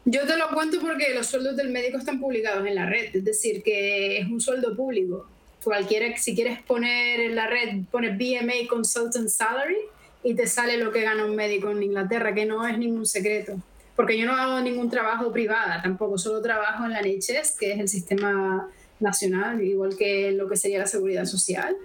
Yo 0.04 0.26
te 0.26 0.36
lo 0.36 0.48
cuento 0.48 0.78
porque 0.80 1.14
los 1.14 1.26
sueldos 1.26 1.56
del 1.56 1.68
médico 1.70 1.98
están 1.98 2.18
publicados 2.18 2.66
en 2.66 2.74
la 2.74 2.86
red, 2.86 3.14
es 3.14 3.24
decir, 3.24 3.62
que 3.62 4.18
es 4.18 4.26
un 4.26 4.40
sueldo 4.40 4.74
público 4.74 5.26
cualquiera, 5.62 6.16
si 6.16 6.34
quieres 6.34 6.60
poner 6.62 7.20
en 7.20 7.34
la 7.34 7.46
red, 7.46 7.84
pones 7.90 8.16
BMA 8.16 8.68
Consultant 8.68 9.28
Salary 9.28 9.76
y 10.22 10.34
te 10.34 10.46
sale 10.46 10.76
lo 10.76 10.92
que 10.92 11.02
gana 11.02 11.24
un 11.24 11.34
médico 11.34 11.70
en 11.70 11.82
Inglaterra, 11.82 12.34
que 12.34 12.46
no 12.46 12.66
es 12.66 12.76
ningún 12.78 13.06
secreto. 13.06 13.56
Porque 13.96 14.18
yo 14.18 14.26
no 14.26 14.34
hago 14.34 14.60
ningún 14.60 14.90
trabajo 14.90 15.32
privada 15.32 15.80
tampoco, 15.82 16.16
solo 16.18 16.40
trabajo 16.40 16.84
en 16.84 16.92
la 16.92 17.02
NHS, 17.02 17.56
que 17.58 17.72
es 17.72 17.78
el 17.78 17.88
sistema 17.88 18.68
nacional, 19.02 19.62
igual 19.62 19.96
que 19.96 20.32
lo 20.32 20.48
que 20.48 20.56
sería 20.56 20.78
la 20.78 20.86
seguridad 20.86 21.24
social. 21.24 21.76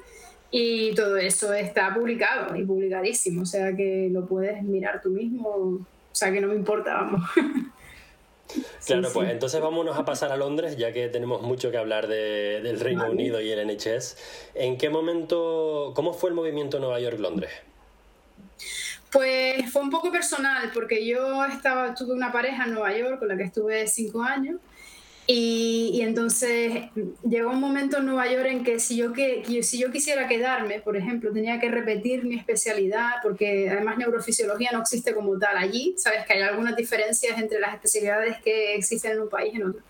Y 0.50 0.96
todo 0.96 1.18
eso 1.18 1.54
está 1.54 1.94
publicado 1.94 2.56
y 2.56 2.64
publicadísimo, 2.64 3.42
o 3.42 3.46
sea 3.46 3.76
que 3.76 4.10
lo 4.12 4.26
puedes 4.26 4.64
mirar 4.64 5.02
tú 5.02 5.10
mismo, 5.10 5.50
o 5.50 5.86
sea 6.14 6.32
que 6.32 6.40
no 6.40 6.48
me 6.48 6.56
importa, 6.56 6.94
vamos. 6.94 7.30
Claro, 8.86 9.10
pues 9.14 9.30
entonces 9.30 9.60
vámonos 9.60 9.98
a 9.98 10.06
pasar 10.06 10.32
a 10.32 10.38
Londres, 10.38 10.78
ya 10.78 10.94
que 10.94 11.10
tenemos 11.10 11.42
mucho 11.42 11.70
que 11.70 11.78
hablar 11.78 12.08
de, 12.08 12.62
del 12.62 12.80
Reino 12.80 13.10
Unido 13.10 13.42
y 13.42 13.52
el 13.52 13.68
NHS. 13.68 14.16
¿En 14.56 14.78
qué 14.78 14.90
momento, 14.90 15.92
cómo 15.94 16.14
fue 16.14 16.30
el 16.30 16.36
movimiento 16.36 16.80
Nueva 16.80 17.00
York-Londres? 17.00 17.52
Pues 19.12 19.70
fue 19.72 19.82
un 19.82 19.90
poco 19.90 20.12
personal, 20.12 20.72
porque 20.74 21.06
yo 21.06 21.44
estaba, 21.46 21.94
tuve 21.94 22.14
una 22.14 22.32
pareja 22.32 22.66
en 22.66 22.74
Nueva 22.74 22.98
York 22.98 23.20
con 23.20 23.28
la 23.28 23.38
que 23.38 23.44
estuve 23.44 23.88
cinco 23.88 24.24
años 24.24 24.60
y, 25.30 26.00
entonces 26.02 26.90
llegó 27.28 27.52
un 27.52 27.60
momento 27.60 27.98
en 27.98 28.06
Nueva 28.06 28.32
York 28.32 28.48
en 28.50 28.64
que 28.64 28.80
si 28.80 28.96
yo, 28.96 29.12
que 29.12 29.44
si 29.62 29.78
yo 29.78 29.92
quisiera 29.92 30.26
quedarme, 30.26 30.80
por 30.80 30.96
ejemplo, 30.96 31.34
tenía 31.34 31.60
que 31.60 31.70
repetir 31.70 32.24
mi 32.24 32.36
especialidad, 32.36 33.16
porque 33.22 33.70
además 33.70 33.98
neurofisiología 33.98 34.70
no 34.72 34.80
existe 34.80 35.14
como 35.14 35.38
tal 35.38 35.58
allí. 35.58 35.96
Sabes 35.98 36.26
que 36.26 36.34
hay 36.34 36.42
algunas 36.44 36.78
diferencias 36.78 37.38
entre 37.38 37.60
las 37.60 37.74
especialidades 37.74 38.38
que 38.42 38.76
existen 38.76 39.12
en 39.14 39.22
un 39.22 39.30
país 39.30 39.54
y 39.54 39.58
en 39.58 39.68
otro. 39.68 39.82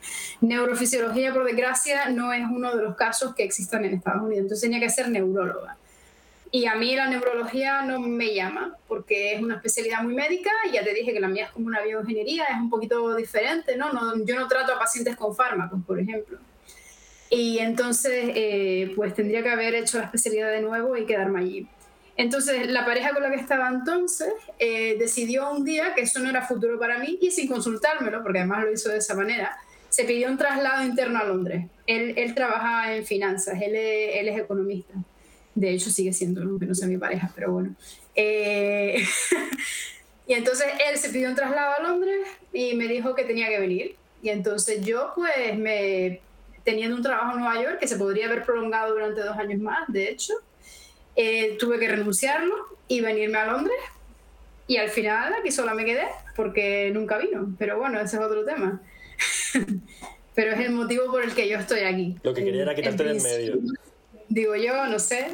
Neurofisiología, 0.42 1.32
por 1.32 1.46
desgracia, 1.46 2.10
no 2.10 2.34
es 2.34 2.44
uno 2.50 2.76
de 2.76 2.82
los 2.82 2.96
casos 2.96 3.36
que 3.36 3.44
existan 3.44 3.86
en 3.86 3.94
Estados 3.94 4.24
Unidos. 4.24 4.42
Entonces 4.42 4.62
tenía 4.68 4.80
que 4.80 4.90
ser 4.90 5.08
neuróloga. 5.10 5.78
Y 6.52 6.66
a 6.66 6.76
mí 6.76 6.96
la 6.96 7.08
neurología 7.08 7.82
no 7.82 8.00
me 8.00 8.34
llama 8.34 8.78
porque 8.88 9.34
es 9.34 9.42
una 9.42 9.56
especialidad 9.56 10.02
muy 10.02 10.16
médica 10.16 10.50
y 10.70 10.74
ya 10.74 10.84
te 10.84 10.94
dije 10.94 11.12
que 11.14 11.20
la 11.20 11.28
mía 11.28 11.46
es 11.46 11.52
como 11.52 11.68
una 11.68 11.82
bioingeniería, 11.82 12.46
es 12.46 12.58
un 12.58 12.70
poquito 12.70 13.16
diferente, 13.16 13.76
¿no? 13.76 13.92
no 13.92 14.24
yo 14.26 14.36
no 14.40 14.48
trato 14.48 14.74
a 14.74 14.80
pacientes 14.80 15.16
con 15.18 15.36
fármacos, 15.36 15.80
por 15.86 16.00
ejemplo. 16.00 16.38
Y 17.30 17.60
entonces, 17.60 18.32
eh, 18.36 18.94
pues 18.96 19.14
tendría 19.14 19.44
que 19.44 19.50
haber 19.50 19.76
hecho 19.76 19.98
la 19.98 20.06
especialidad 20.06 20.52
de 20.52 20.62
nuevo 20.62 20.96
y 20.96 21.06
quedarme 21.06 21.42
allí. 21.42 21.68
Entonces, 22.16 22.68
la 22.68 22.86
pareja 22.86 23.14
con 23.14 23.22
la 23.22 23.30
que 23.30 23.36
estaba 23.36 23.68
entonces 23.68 24.34
eh, 24.58 24.96
decidió 24.98 25.52
un 25.52 25.64
día 25.66 25.94
que 25.94 26.02
eso 26.02 26.20
no 26.20 26.30
era 26.30 26.42
futuro 26.48 26.80
para 26.80 26.98
mí 26.98 27.20
y 27.22 27.30
sin 27.32 27.48
consultármelo, 27.48 28.24
porque 28.24 28.40
además 28.40 28.64
lo 28.64 28.72
hizo 28.72 28.90
de 28.90 28.98
esa 28.98 29.14
manera, 29.14 29.58
se 29.90 30.06
pidió 30.06 30.30
un 30.30 30.38
traslado 30.38 30.84
interno 30.84 31.20
a 31.20 31.26
Londres. 31.26 31.66
Él, 31.86 32.14
él 32.18 32.34
trabaja 32.34 32.96
en 32.96 33.06
finanzas, 33.06 33.62
él 33.62 33.76
es, 33.76 34.16
él 34.16 34.30
es 34.30 34.40
economista. 34.40 34.94
De 35.58 35.72
hecho, 35.72 35.90
sigue 35.90 36.14
siendo, 36.14 36.44
aunque 36.44 36.68
no 36.68 36.76
sea 36.76 36.88
mi 36.88 37.00
pareja, 37.00 37.32
pero 37.34 37.52
bueno. 37.52 37.74
Eh, 38.14 39.04
y 40.28 40.34
entonces 40.34 40.68
él 40.88 41.00
se 41.00 41.10
pidió 41.10 41.30
un 41.30 41.36
traslado 41.36 41.74
a 41.80 41.82
Londres 41.82 42.28
y 42.54 42.76
me 42.76 42.88
dijo 42.88 43.16
que 43.16 43.24
tenía 43.24 43.50
que 43.50 43.60
venir. 43.60 43.96
Y 44.22 44.30
entonces 44.30 44.86
yo, 44.86 45.14
pues, 45.16 45.58
me, 45.58 46.22
teniendo 46.64 46.96
un 46.96 47.02
trabajo 47.02 47.32
en 47.34 47.40
Nueva 47.40 47.60
York 47.64 47.80
que 47.80 47.88
se 47.88 47.98
podría 47.98 48.28
haber 48.28 48.44
prolongado 48.44 48.94
durante 48.94 49.22
dos 49.22 49.36
años 49.36 49.60
más, 49.60 49.92
de 49.92 50.12
hecho, 50.12 50.34
eh, 51.16 51.58
tuve 51.58 51.80
que 51.80 51.88
renunciarlo 51.88 52.54
y 52.88 53.02
venirme 53.02 53.40
a 53.40 53.48
Londres. 53.48 53.80
Y 54.68 54.78
al 54.78 54.90
final 54.90 55.34
aquí 55.34 55.50
sola 55.50 55.74
me 55.74 55.86
quedé 55.86 56.06
porque 56.36 56.92
nunca 56.94 57.18
vino. 57.18 57.56
Pero 57.58 57.80
bueno, 57.80 58.00
ese 58.00 58.18
es 58.18 58.22
otro 58.22 58.46
tema. 58.46 58.80
Pero 60.36 60.52
es 60.52 60.60
el 60.60 60.74
motivo 60.74 61.10
por 61.10 61.24
el 61.24 61.34
que 61.34 61.50
yo 61.50 61.58
estoy 61.58 61.80
aquí. 61.80 62.16
Lo 62.22 62.32
que 62.32 62.44
quería 62.44 62.62
era 62.62 62.76
quitarte 62.76 63.04
del 63.06 63.24
medio. 63.24 63.58
Digo 64.30 64.56
yo, 64.56 64.86
no 64.88 65.00
sé. 65.00 65.28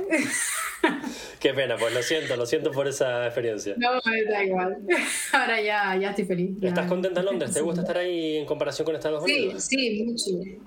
Qué 1.40 1.54
pena, 1.54 1.78
pues 1.78 1.94
lo 1.94 2.04
siento, 2.04 2.36
lo 2.36 2.46
siento 2.46 2.72
por 2.72 2.88
esa 2.88 3.26
experiencia. 3.26 3.76
No, 3.78 4.00
me 4.06 4.24
da 4.24 4.44
igual. 4.44 4.78
Ahora 5.34 5.62
ya, 5.62 5.96
ya 5.96 6.10
estoy 6.10 6.26
feliz. 6.26 6.52
¿Estás 6.62 6.88
contenta 6.88 7.22
en 7.22 7.26
Londres? 7.26 7.54
¿Te 7.54 7.62
gusta 7.62 7.82
estar 7.82 7.98
ahí 7.98 8.38
en 8.38 8.46
comparación 8.46 8.86
con 8.86 8.96
Estados 8.96 9.24
Unidos? 9.24 9.64
Sí, 9.64 9.78
sí, 9.78 10.04
mucho. 10.04 10.62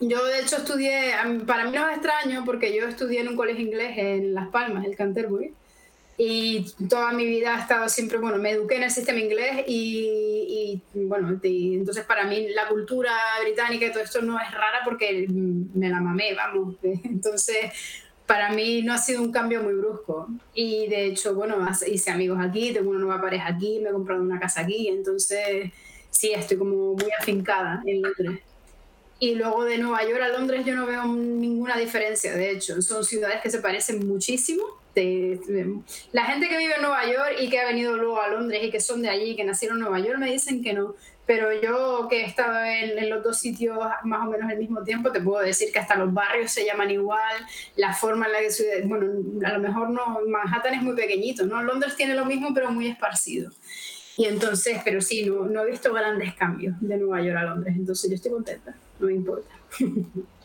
Yo 0.00 0.24
de 0.26 0.40
hecho 0.40 0.56
estudié, 0.56 1.12
para 1.46 1.64
mí 1.64 1.72
no 1.76 1.88
es 1.88 1.96
extraño 1.96 2.44
porque 2.44 2.74
yo 2.74 2.86
estudié 2.86 3.20
en 3.20 3.28
un 3.28 3.36
colegio 3.36 3.64
inglés 3.64 3.98
en 3.98 4.32
Las 4.32 4.48
Palmas, 4.48 4.84
el 4.84 4.94
Canterbury, 4.94 5.52
y 6.20 6.66
toda 6.88 7.12
mi 7.12 7.24
vida 7.26 7.56
he 7.56 7.60
estado 7.60 7.88
siempre, 7.88 8.18
bueno, 8.18 8.38
me 8.38 8.50
eduqué 8.50 8.74
en 8.74 8.82
el 8.82 8.90
sistema 8.90 9.20
inglés 9.20 9.64
y, 9.68 10.82
bueno, 10.92 11.38
entonces 11.40 12.04
para 12.04 12.24
mí 12.24 12.48
la 12.48 12.66
cultura 12.68 13.12
británica 13.40 13.86
y 13.86 13.92
todo 13.92 14.02
esto 14.02 14.20
no 14.20 14.36
es 14.40 14.50
rara 14.50 14.80
porque 14.84 15.28
me 15.28 15.88
la 15.88 16.00
mamé, 16.00 16.34
vamos. 16.34 16.74
Entonces 16.82 17.70
para 18.26 18.50
mí 18.50 18.82
no 18.82 18.92
ha 18.92 18.98
sido 18.98 19.22
un 19.22 19.30
cambio 19.30 19.62
muy 19.62 19.74
brusco 19.74 20.28
y 20.52 20.88
de 20.88 21.06
hecho, 21.06 21.34
bueno, 21.36 21.64
hice 21.86 22.10
amigos 22.10 22.38
aquí, 22.42 22.72
tengo 22.72 22.90
una 22.90 22.98
nueva 22.98 23.20
pareja 23.20 23.46
aquí, 23.46 23.78
me 23.80 23.90
he 23.90 23.92
comprado 23.92 24.20
una 24.20 24.40
casa 24.40 24.62
aquí, 24.62 24.88
entonces 24.88 25.70
sí, 26.10 26.32
estoy 26.32 26.58
como 26.58 26.94
muy 26.94 27.10
afincada 27.18 27.80
en 27.86 28.02
Londres. 28.02 28.40
Y 29.20 29.34
luego 29.34 29.64
de 29.64 29.78
Nueva 29.78 30.02
York 30.02 30.20
a 30.20 30.28
Londres 30.28 30.64
yo 30.66 30.74
no 30.74 30.84
veo 30.84 31.06
ninguna 31.06 31.76
diferencia, 31.76 32.34
de 32.34 32.50
hecho, 32.50 32.82
son 32.82 33.04
ciudades 33.04 33.40
que 33.40 33.50
se 33.50 33.60
parecen 33.60 34.06
muchísimo 34.06 34.64
la 36.12 36.24
gente 36.24 36.48
que 36.48 36.58
vive 36.58 36.74
en 36.76 36.82
Nueva 36.82 37.06
York 37.06 37.36
y 37.40 37.48
que 37.48 37.60
ha 37.60 37.66
venido 37.66 37.96
luego 37.96 38.20
a 38.20 38.28
Londres 38.28 38.60
y 38.62 38.70
que 38.70 38.80
son 38.80 39.02
de 39.02 39.08
allí, 39.08 39.36
que 39.36 39.44
nacieron 39.44 39.78
en 39.78 39.84
Nueva 39.84 40.00
York, 40.00 40.18
me 40.18 40.30
dicen 40.30 40.62
que 40.62 40.72
no. 40.72 40.94
Pero 41.26 41.52
yo 41.60 42.06
que 42.08 42.22
he 42.22 42.24
estado 42.24 42.64
en, 42.64 43.10
los 43.10 43.22
dos 43.22 43.38
sitios 43.38 43.78
más 44.04 44.26
o 44.26 44.30
menos 44.30 44.50
al 44.50 44.56
mismo 44.56 44.82
tiempo, 44.82 45.12
te 45.12 45.20
puedo 45.20 45.42
decir 45.42 45.70
que 45.72 45.78
hasta 45.78 45.94
los 45.96 46.12
barrios 46.12 46.50
se 46.50 46.64
llaman 46.64 46.90
igual, 46.90 47.36
la 47.76 47.92
forma 47.92 48.26
en 48.26 48.32
la 48.32 48.38
que 48.40 48.50
se... 48.50 48.82
Bueno, 48.86 49.06
a 49.44 49.52
lo 49.52 49.58
mejor 49.58 49.90
no, 49.90 50.20
Manhattan 50.26 50.74
es 50.74 50.82
muy 50.82 50.96
pequeñito, 50.96 51.44
¿no? 51.44 51.62
Londres 51.62 51.96
tiene 51.96 52.14
lo 52.14 52.24
mismo 52.24 52.54
pero 52.54 52.70
muy 52.70 52.88
esparcido. 52.88 53.50
Y 54.16 54.24
entonces, 54.24 54.80
pero 54.84 55.02
sí, 55.02 55.26
no, 55.26 55.44
no 55.44 55.64
he 55.64 55.70
visto 55.70 55.92
grandes 55.92 56.34
cambios 56.34 56.74
de 56.80 56.96
Nueva 56.96 57.22
York 57.22 57.36
a 57.36 57.44
Londres, 57.44 57.74
entonces 57.76 58.08
yo 58.10 58.16
estoy 58.16 58.32
contenta, 58.32 58.74
no 58.98 59.06
me 59.06 59.12
importa. 59.12 59.54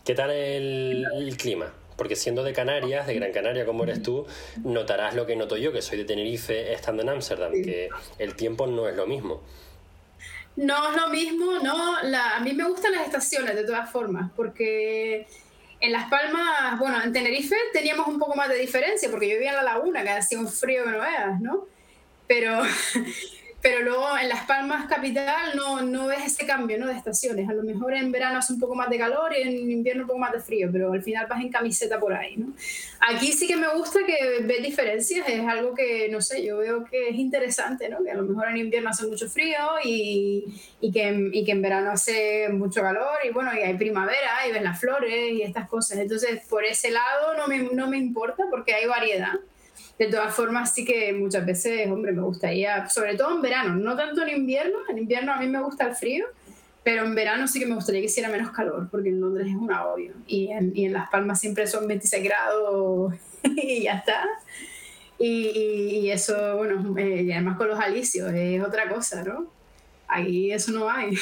¿Qué 0.03 0.13
tal 0.13 0.31
el 0.31 1.37
clima? 1.37 1.71
Porque 1.95 2.15
siendo 2.15 2.43
de 2.43 2.53
Canarias, 2.53 3.07
de 3.07 3.13
Gran 3.15 3.31
Canaria 3.31 3.65
como 3.65 3.83
eres 3.83 4.01
tú, 4.01 4.25
notarás 4.63 5.15
lo 5.15 5.25
que 5.25 5.35
noto 5.35 5.57
yo, 5.57 5.71
que 5.71 5.81
soy 5.81 5.97
de 5.99 6.05
Tenerife 6.05 6.73
estando 6.73 7.03
en 7.03 7.09
Ámsterdam, 7.09 7.51
que 7.51 7.89
el 8.17 8.35
tiempo 8.35 8.67
no 8.67 8.87
es 8.87 8.95
lo 8.95 9.07
mismo. 9.07 9.41
No 10.55 10.91
es 10.91 10.95
lo 10.95 11.09
mismo, 11.09 11.59
no. 11.59 11.97
a 11.97 12.39
mí 12.39 12.53
me 12.53 12.67
gustan 12.67 12.91
las 12.91 13.05
estaciones 13.05 13.55
de 13.55 13.63
todas 13.63 13.91
formas, 13.91 14.31
porque 14.35 15.25
en 15.79 15.91
Las 15.91 16.09
Palmas, 16.09 16.79
bueno, 16.79 17.01
en 17.03 17.11
Tenerife 17.11 17.55
teníamos 17.73 18.07
un 18.07 18.19
poco 18.19 18.35
más 18.35 18.49
de 18.49 18.55
diferencia, 18.55 19.09
porque 19.09 19.27
yo 19.27 19.35
vivía 19.35 19.49
en 19.49 19.57
la 19.57 19.63
laguna, 19.63 20.03
que 20.03 20.11
hacía 20.11 20.39
un 20.39 20.47
frío 20.47 20.83
que 20.85 20.91
no 20.91 20.99
veas, 20.99 21.41
¿no? 21.41 21.67
Pero 22.27 22.61
pero 23.63 23.81
luego 23.81 24.17
en 24.17 24.27
Las 24.27 24.45
Palmas 24.45 24.87
capital 24.87 25.55
no, 25.55 25.81
no 25.81 26.07
ves 26.07 26.25
ese 26.25 26.45
cambio 26.45 26.77
¿no? 26.77 26.87
de 26.87 26.95
estaciones. 26.95 27.47
A 27.47 27.53
lo 27.53 27.63
mejor 27.63 27.93
en 27.93 28.11
verano 28.11 28.39
hace 28.39 28.51
un 28.51 28.59
poco 28.59 28.75
más 28.75 28.89
de 28.89 28.97
calor 28.97 29.31
y 29.33 29.41
en 29.41 29.71
invierno 29.71 30.03
un 30.03 30.07
poco 30.07 30.19
más 30.19 30.33
de 30.33 30.41
frío, 30.41 30.67
pero 30.69 30.91
al 30.91 31.01
final 31.01 31.27
vas 31.27 31.41
en 31.41 31.49
camiseta 31.49 31.97
por 31.97 32.13
ahí. 32.13 32.35
¿no? 32.35 32.53
Aquí 32.99 33.31
sí 33.31 33.47
que 33.47 33.55
me 33.55 33.69
gusta 33.73 33.99
que 34.05 34.41
ves 34.41 34.61
diferencias, 34.61 35.29
es 35.29 35.47
algo 35.47 35.73
que, 35.73 36.09
no 36.09 36.19
sé, 36.19 36.45
yo 36.45 36.57
veo 36.57 36.83
que 36.83 37.07
es 37.07 37.15
interesante, 37.15 37.87
¿no? 37.87 38.03
que 38.03 38.11
a 38.11 38.15
lo 38.15 38.23
mejor 38.23 38.49
en 38.49 38.57
invierno 38.57 38.89
hace 38.89 39.07
mucho 39.07 39.29
frío 39.29 39.59
y, 39.81 40.43
y, 40.81 40.91
que, 40.91 41.29
y 41.31 41.45
que 41.45 41.51
en 41.53 41.61
verano 41.61 41.91
hace 41.91 42.49
mucho 42.49 42.81
calor 42.81 43.19
y 43.23 43.29
bueno, 43.29 43.51
y 43.53 43.59
hay 43.59 43.75
primavera 43.75 44.45
y 44.45 44.51
ves 44.51 44.61
las 44.61 44.77
flores 44.77 45.31
y 45.31 45.41
estas 45.41 45.69
cosas. 45.69 45.99
Entonces, 45.99 46.41
por 46.49 46.65
ese 46.65 46.91
lado 46.91 47.37
no 47.37 47.47
me, 47.47 47.59
no 47.59 47.87
me 47.87 47.95
importa 47.95 48.43
porque 48.51 48.73
hay 48.73 48.87
variedad. 48.87 49.39
De 49.97 50.07
todas 50.07 50.33
formas, 50.33 50.73
sí 50.73 50.83
que 50.85 51.13
muchas 51.13 51.45
veces, 51.45 51.89
hombre, 51.89 52.11
me 52.11 52.23
gustaría, 52.23 52.89
sobre 52.89 53.15
todo 53.15 53.35
en 53.35 53.41
verano, 53.41 53.75
no 53.75 53.95
tanto 53.95 54.23
en 54.23 54.29
invierno, 54.29 54.79
en 54.89 54.97
invierno 54.97 55.33
a 55.33 55.37
mí 55.37 55.47
me 55.47 55.61
gusta 55.61 55.87
el 55.87 55.95
frío, 55.95 56.25
pero 56.83 57.05
en 57.05 57.15
verano 57.15 57.47
sí 57.47 57.59
que 57.59 57.65
me 57.65 57.75
gustaría 57.75 58.01
que 58.01 58.07
hiciera 58.07 58.29
menos 58.29 58.51
calor, 58.51 58.87
porque 58.89 59.09
en 59.09 59.21
Londres 59.21 59.47
es 59.47 59.55
un 59.55 59.71
agobio. 59.71 60.13
Y 60.27 60.47
en, 60.47 60.75
y 60.75 60.85
en 60.85 60.93
Las 60.93 61.09
Palmas 61.09 61.39
siempre 61.39 61.67
son 61.67 61.87
26 61.87 62.23
grados 62.23 63.13
y 63.43 63.83
ya 63.83 63.93
está. 63.93 64.25
Y, 65.19 65.99
y, 66.01 66.11
eso, 66.11 66.57
bueno, 66.57 66.97
eh, 66.97 67.23
y 67.23 67.31
además 67.31 67.57
con 67.57 67.69
los 67.69 67.79
alicios 67.79 68.33
es 68.33 68.61
otra 68.61 68.89
cosa, 68.89 69.23
¿no? 69.23 69.47
Ahí 70.07 70.51
eso 70.51 70.71
no 70.71 70.89
hay. 70.89 71.15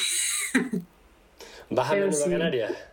¿Vas 1.70 1.92
a 1.92 1.96
Nueva 1.96 2.26
Canarias? 2.28 2.91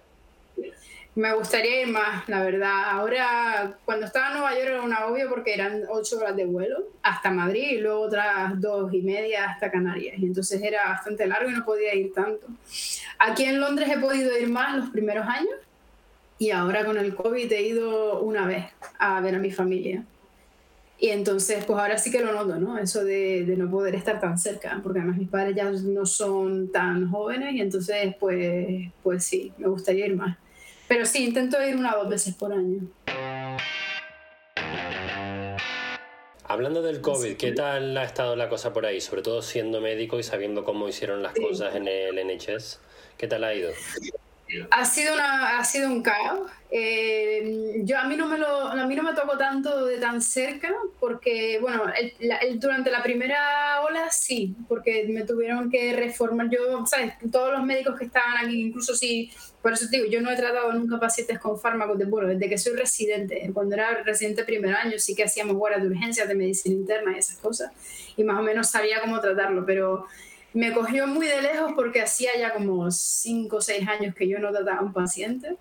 Me 1.18 1.34
gustaría 1.34 1.82
ir 1.82 1.88
más, 1.88 2.28
la 2.28 2.44
verdad. 2.44 2.90
Ahora, 2.90 3.76
cuando 3.84 4.06
estaba 4.06 4.28
en 4.28 4.34
Nueva 4.34 4.54
York 4.54 4.68
era 4.68 4.82
una 4.82 5.06
obvio 5.06 5.28
porque 5.28 5.52
eran 5.52 5.82
ocho 5.90 6.16
horas 6.16 6.36
de 6.36 6.46
vuelo 6.46 6.76
hasta 7.02 7.32
Madrid 7.32 7.70
y 7.72 7.78
luego 7.78 8.02
otras 8.02 8.60
dos 8.60 8.94
y 8.94 9.02
media 9.02 9.50
hasta 9.50 9.68
Canarias. 9.68 10.16
Y 10.16 10.26
entonces 10.26 10.62
era 10.62 10.90
bastante 10.90 11.26
largo 11.26 11.50
y 11.50 11.54
no 11.54 11.64
podía 11.64 11.92
ir 11.92 12.12
tanto. 12.12 12.46
Aquí 13.18 13.42
en 13.42 13.58
Londres 13.58 13.88
he 13.92 13.98
podido 13.98 14.38
ir 14.38 14.48
más 14.48 14.76
los 14.76 14.90
primeros 14.90 15.26
años 15.26 15.56
y 16.38 16.52
ahora 16.52 16.84
con 16.84 16.96
el 16.96 17.12
COVID 17.16 17.50
he 17.50 17.62
ido 17.62 18.20
una 18.20 18.46
vez 18.46 18.66
a 19.00 19.20
ver 19.20 19.34
a 19.34 19.40
mi 19.40 19.50
familia. 19.50 20.04
Y 21.00 21.08
entonces, 21.08 21.64
pues 21.64 21.80
ahora 21.80 21.98
sí 21.98 22.12
que 22.12 22.20
lo 22.20 22.32
noto, 22.32 22.60
¿no? 22.60 22.78
Eso 22.78 23.04
de, 23.04 23.44
de, 23.44 23.56
no 23.56 23.68
poder 23.68 23.96
estar 23.96 24.20
tan 24.20 24.38
cerca, 24.38 24.78
porque 24.84 25.00
además 25.00 25.18
mis 25.18 25.28
padres 25.28 25.56
ya 25.56 25.68
no 25.68 26.06
son 26.06 26.70
tan 26.70 27.10
jóvenes 27.10 27.54
y 27.54 27.60
entonces, 27.60 28.14
pues, 28.20 28.92
pues 29.02 29.24
sí, 29.24 29.52
me 29.58 29.66
gustaría 29.66 30.06
ir 30.06 30.14
más. 30.14 30.38
Pero 30.88 31.04
sí, 31.04 31.26
intento 31.26 31.62
ir 31.62 31.76
una 31.76 31.94
o 31.94 32.00
dos 32.00 32.08
veces 32.08 32.34
por 32.34 32.52
año. 32.52 32.80
Hablando 36.44 36.80
del 36.80 37.02
COVID, 37.02 37.36
¿qué 37.36 37.52
tal 37.52 37.94
ha 37.98 38.04
estado 38.04 38.34
la 38.34 38.48
cosa 38.48 38.72
por 38.72 38.86
ahí? 38.86 39.02
Sobre 39.02 39.20
todo 39.20 39.42
siendo 39.42 39.82
médico 39.82 40.18
y 40.18 40.22
sabiendo 40.22 40.64
cómo 40.64 40.88
hicieron 40.88 41.22
las 41.22 41.34
cosas 41.34 41.74
en 41.74 41.86
el 41.88 42.16
NHS. 42.26 42.80
¿Qué 43.18 43.28
tal 43.28 43.44
ha 43.44 43.54
ido? 43.54 43.70
Ha 44.70 44.84
sido, 44.84 45.14
una, 45.14 45.58
ha 45.58 45.64
sido 45.64 45.88
un 45.88 46.02
caos. 46.02 46.50
Eh, 46.70 47.80
yo 47.84 47.98
a 47.98 48.04
mí 48.04 48.14
no 48.14 48.28
me 48.28 48.36
lo, 48.36 48.68
a 48.68 48.86
mí 48.86 48.94
no 48.94 49.02
me 49.02 49.14
tocó 49.14 49.38
tanto 49.38 49.86
de 49.86 49.96
tan 49.96 50.20
cerca 50.20 50.70
porque 51.00 51.58
bueno 51.62 51.84
durante 52.56 52.90
la 52.90 53.02
primera 53.02 53.80
ola 53.80 54.10
sí 54.10 54.54
porque 54.68 55.06
me 55.08 55.24
tuvieron 55.24 55.70
que 55.70 55.94
reformar. 55.94 56.50
Yo 56.50 56.84
sabes 56.86 57.14
todos 57.32 57.52
los 57.52 57.64
médicos 57.64 57.98
que 57.98 58.04
estaban 58.04 58.44
aquí 58.44 58.60
incluso 58.60 58.94
si 58.94 59.30
por 59.62 59.72
eso 59.72 59.86
te 59.90 59.96
digo 59.96 60.10
yo 60.10 60.20
no 60.20 60.30
he 60.30 60.36
tratado 60.36 60.72
nunca 60.74 61.00
pacientes 61.00 61.38
con 61.38 61.58
fármacos 61.58 61.98
de 61.98 62.04
bueno 62.04 62.28
desde 62.28 62.50
que 62.50 62.58
soy 62.58 62.74
residente. 62.76 63.50
Cuando 63.54 63.74
era 63.74 64.02
residente 64.02 64.44
primer 64.44 64.74
año 64.74 64.98
sí 64.98 65.14
que 65.14 65.24
hacíamos 65.24 65.56
guardas 65.56 65.82
de 65.82 65.88
urgencias 65.88 66.28
de 66.28 66.34
medicina 66.34 66.74
interna 66.74 67.12
y 67.14 67.18
esas 67.18 67.38
cosas 67.38 67.72
y 68.14 68.24
más 68.24 68.38
o 68.38 68.42
menos 68.42 68.68
sabía 68.68 69.00
cómo 69.00 69.20
tratarlo 69.20 69.64
pero 69.64 70.06
me 70.58 70.72
cogió 70.72 71.06
muy 71.06 71.28
de 71.28 71.40
lejos 71.40 71.72
porque 71.76 72.02
hacía 72.02 72.30
ya 72.36 72.52
como 72.52 72.90
5 72.90 73.56
o 73.56 73.60
6 73.60 73.86
años 73.86 74.12
que 74.12 74.26
yo 74.26 74.40
no 74.40 74.50
trataba 74.50 74.78
a 74.78 74.82
un 74.82 74.92
paciente 74.92 75.56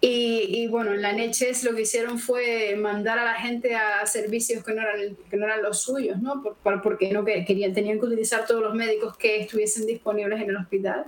y, 0.00 0.66
bueno, 0.68 0.92
en 0.92 1.00
la 1.00 1.12
NHS 1.12 1.64
lo 1.64 1.74
que 1.74 1.82
hicieron 1.82 2.18
fue 2.18 2.76
mandar 2.76 3.18
a 3.18 3.24
la 3.24 3.34
gente 3.34 3.74
a 3.74 4.04
servicios 4.04 4.62
que 4.62 4.74
no 4.74 4.82
eran, 4.82 5.16
que 5.30 5.36
no 5.38 5.46
eran 5.46 5.62
los 5.62 5.80
suyos, 5.80 6.20
¿no? 6.20 6.42
Por, 6.42 6.82
porque 6.82 7.10
no 7.10 7.24
querían, 7.24 7.72
tenían 7.72 7.98
que 7.98 8.04
utilizar 8.04 8.46
todos 8.46 8.62
los 8.62 8.74
médicos 8.74 9.16
que 9.16 9.40
estuviesen 9.40 9.86
disponibles 9.86 10.42
en 10.42 10.50
el 10.50 10.56
hospital. 10.56 11.06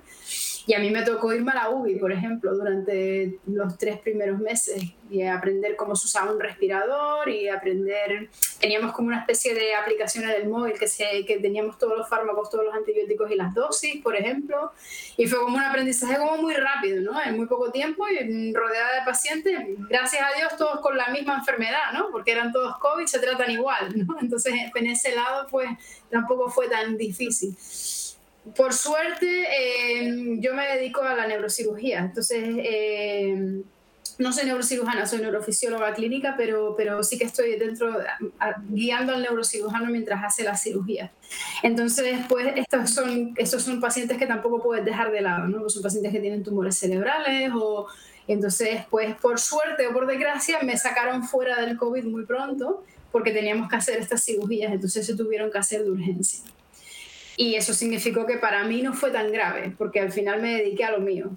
Y 0.67 0.75
a 0.75 0.81
mí 0.81 0.91
me 0.91 1.03
tocó 1.03 1.33
irme 1.33 1.53
a 1.53 1.55
la 1.55 1.71
UBI, 1.71 1.95
por 1.95 2.11
ejemplo, 2.11 2.53
durante 2.53 3.39
los 3.47 3.79
tres 3.79 4.01
primeros 4.01 4.41
meses 4.41 4.83
y 5.09 5.23
aprender 5.23 5.77
cómo 5.77 5.95
se 5.95 6.07
usaba 6.07 6.33
un 6.33 6.41
respirador 6.41 7.29
y 7.29 7.49
aprender, 7.49 8.29
teníamos 8.59 8.93
como 8.93 9.07
una 9.07 9.21
especie 9.21 9.55
de 9.55 9.77
aplicación 9.77 10.25
en 10.25 10.31
el 10.31 10.49
móvil 10.49 10.73
que, 10.77 10.89
se, 10.89 11.25
que 11.25 11.39
teníamos 11.39 11.79
todos 11.79 11.97
los 11.97 12.09
fármacos, 12.09 12.51
todos 12.51 12.65
los 12.65 12.75
antibióticos 12.75 13.31
y 13.31 13.37
las 13.37 13.55
dosis, 13.55 14.03
por 14.03 14.17
ejemplo, 14.17 14.73
y 15.17 15.29
fue 15.29 15.39
como 15.39 15.57
un 15.57 15.63
aprendizaje 15.63 16.19
como 16.19 16.39
muy 16.39 16.55
rápido, 16.55 17.01
¿no? 17.01 17.23
En 17.23 17.37
muy 17.37 17.47
poco 17.47 17.71
tiempo 17.71 18.05
y 18.09 18.53
rodeada 18.53 18.99
de 18.99 19.07
pacientes, 19.07 19.57
gracias 19.89 20.23
a 20.23 20.37
Dios 20.37 20.57
todos 20.57 20.81
con 20.81 20.97
la 20.97 21.09
misma 21.11 21.37
enfermedad, 21.37 21.93
¿no? 21.95 22.09
Porque 22.11 22.33
eran 22.33 22.51
todos 22.51 22.77
COVID, 22.79 23.07
se 23.07 23.21
tratan 23.21 23.53
igual, 23.53 23.95
¿no? 24.05 24.17
Entonces 24.21 24.53
en 24.75 24.87
ese 24.89 25.15
lado 25.15 25.47
pues 25.49 25.69
tampoco 26.11 26.51
fue 26.51 26.69
tan 26.69 26.97
difícil. 26.97 27.57
Por 28.55 28.73
suerte, 28.73 29.27
eh, 29.27 30.37
yo 30.39 30.55
me 30.55 30.67
dedico 30.67 31.03
a 31.03 31.15
la 31.15 31.27
neurocirugía. 31.27 32.01
Entonces, 32.01 32.43
eh, 32.59 33.63
no 34.19 34.33
soy 34.33 34.47
neurocirujana, 34.47 35.07
soy 35.07 35.21
neurofisióloga 35.21 35.93
clínica, 35.95 36.35
pero, 36.37 36.75
pero 36.77 37.03
sí 37.03 37.19
que 37.19 37.25
estoy 37.25 37.57
dentro, 37.57 37.99
guiando 38.69 39.15
al 39.15 39.23
neurocirujano 39.23 39.91
mientras 39.91 40.25
hace 40.25 40.45
la 40.45 40.57
cirugía. 40.57 41.13
Entonces, 41.63 42.21
pues, 42.29 42.55
estos 42.57 42.91
son, 42.91 43.35
estos 43.37 43.63
son 43.63 43.81
pacientes 43.81 44.17
que 44.17 44.27
tampoco 44.27 44.63
puedes 44.63 44.85
dejar 44.85 45.13
de 45.13 45.21
lado, 45.21 45.49
¿no? 45.49 45.69
Son 45.69 45.83
pacientes 45.83 46.13
que 46.13 46.21
tienen 46.21 46.43
tumores 46.43 46.79
cerebrales 46.79 47.51
o... 47.55 47.87
Entonces, 48.29 48.81
pues, 48.91 49.15
por 49.17 49.39
suerte 49.39 49.87
o 49.87 49.93
por 49.93 50.05
desgracia, 50.07 50.59
me 50.63 50.77
sacaron 50.77 51.23
fuera 51.23 51.61
del 51.61 51.77
COVID 51.77 52.05
muy 52.05 52.25
pronto 52.25 52.83
porque 53.13 53.31
teníamos 53.31 53.69
que 53.69 53.77
hacer 53.77 54.01
estas 54.01 54.25
cirugías, 54.25 54.73
entonces 54.73 55.07
se 55.07 55.15
tuvieron 55.15 55.51
que 55.51 55.59
hacer 55.59 55.85
de 55.85 55.91
urgencia. 55.91 56.41
Y 57.37 57.55
eso 57.55 57.75
significó 57.75 58.27
que 58.27 58.39
para 58.39 58.65
mí 58.65 58.83
no 58.83 58.95
fue 58.95 59.11
tan 59.11 59.31
grave, 59.31 59.75
porque 59.77 60.01
al 60.01 60.13
final 60.13 60.41
me 60.41 60.55
dediqué 60.55 60.85
a 60.85 60.93
lo 60.93 61.01
mío. 61.01 61.31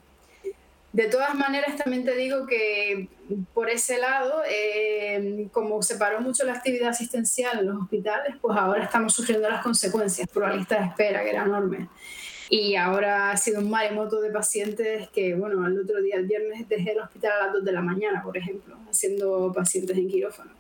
De 0.91 1.05
todas 1.05 1.35
maneras, 1.35 1.75
también 1.75 2.03
te 2.03 2.15
digo 2.15 2.47
que 2.47 3.09
por 3.53 3.69
ese 3.69 3.99
lado, 3.99 4.41
eh, 4.49 5.47
como 5.51 5.83
se 5.83 5.97
paró 5.97 6.19
mucho 6.19 6.45
la 6.45 6.53
actividad 6.53 6.89
asistencial 6.89 7.59
en 7.59 7.67
los 7.67 7.81
hospitales, 7.83 8.35
pues 8.41 8.57
ahora 8.57 8.85
estamos 8.85 9.13
sufriendo 9.13 9.47
las 9.49 9.61
consecuencias 9.61 10.27
por 10.29 10.47
la 10.47 10.55
lista 10.55 10.79
de 10.79 10.87
espera, 10.87 11.23
que 11.23 11.29
era 11.29 11.43
enorme. 11.43 11.89
Y 12.49 12.75
ahora 12.75 13.29
ha 13.29 13.37
sido 13.37 13.59
un 13.59 13.69
maremoto 13.69 14.19
de 14.21 14.31
pacientes 14.31 15.07
que, 15.09 15.35
bueno, 15.35 15.67
el 15.67 15.79
otro 15.79 16.01
día, 16.01 16.15
el 16.15 16.25
viernes, 16.25 16.67
dejé 16.67 16.93
el 16.93 16.99
hospital 17.01 17.33
a 17.33 17.45
las 17.45 17.53
2 17.53 17.65
de 17.65 17.71
la 17.71 17.81
mañana, 17.81 18.23
por 18.23 18.35
ejemplo, 18.35 18.75
haciendo 18.89 19.51
pacientes 19.53 19.95
en 19.95 20.09
quirófano. 20.09 20.58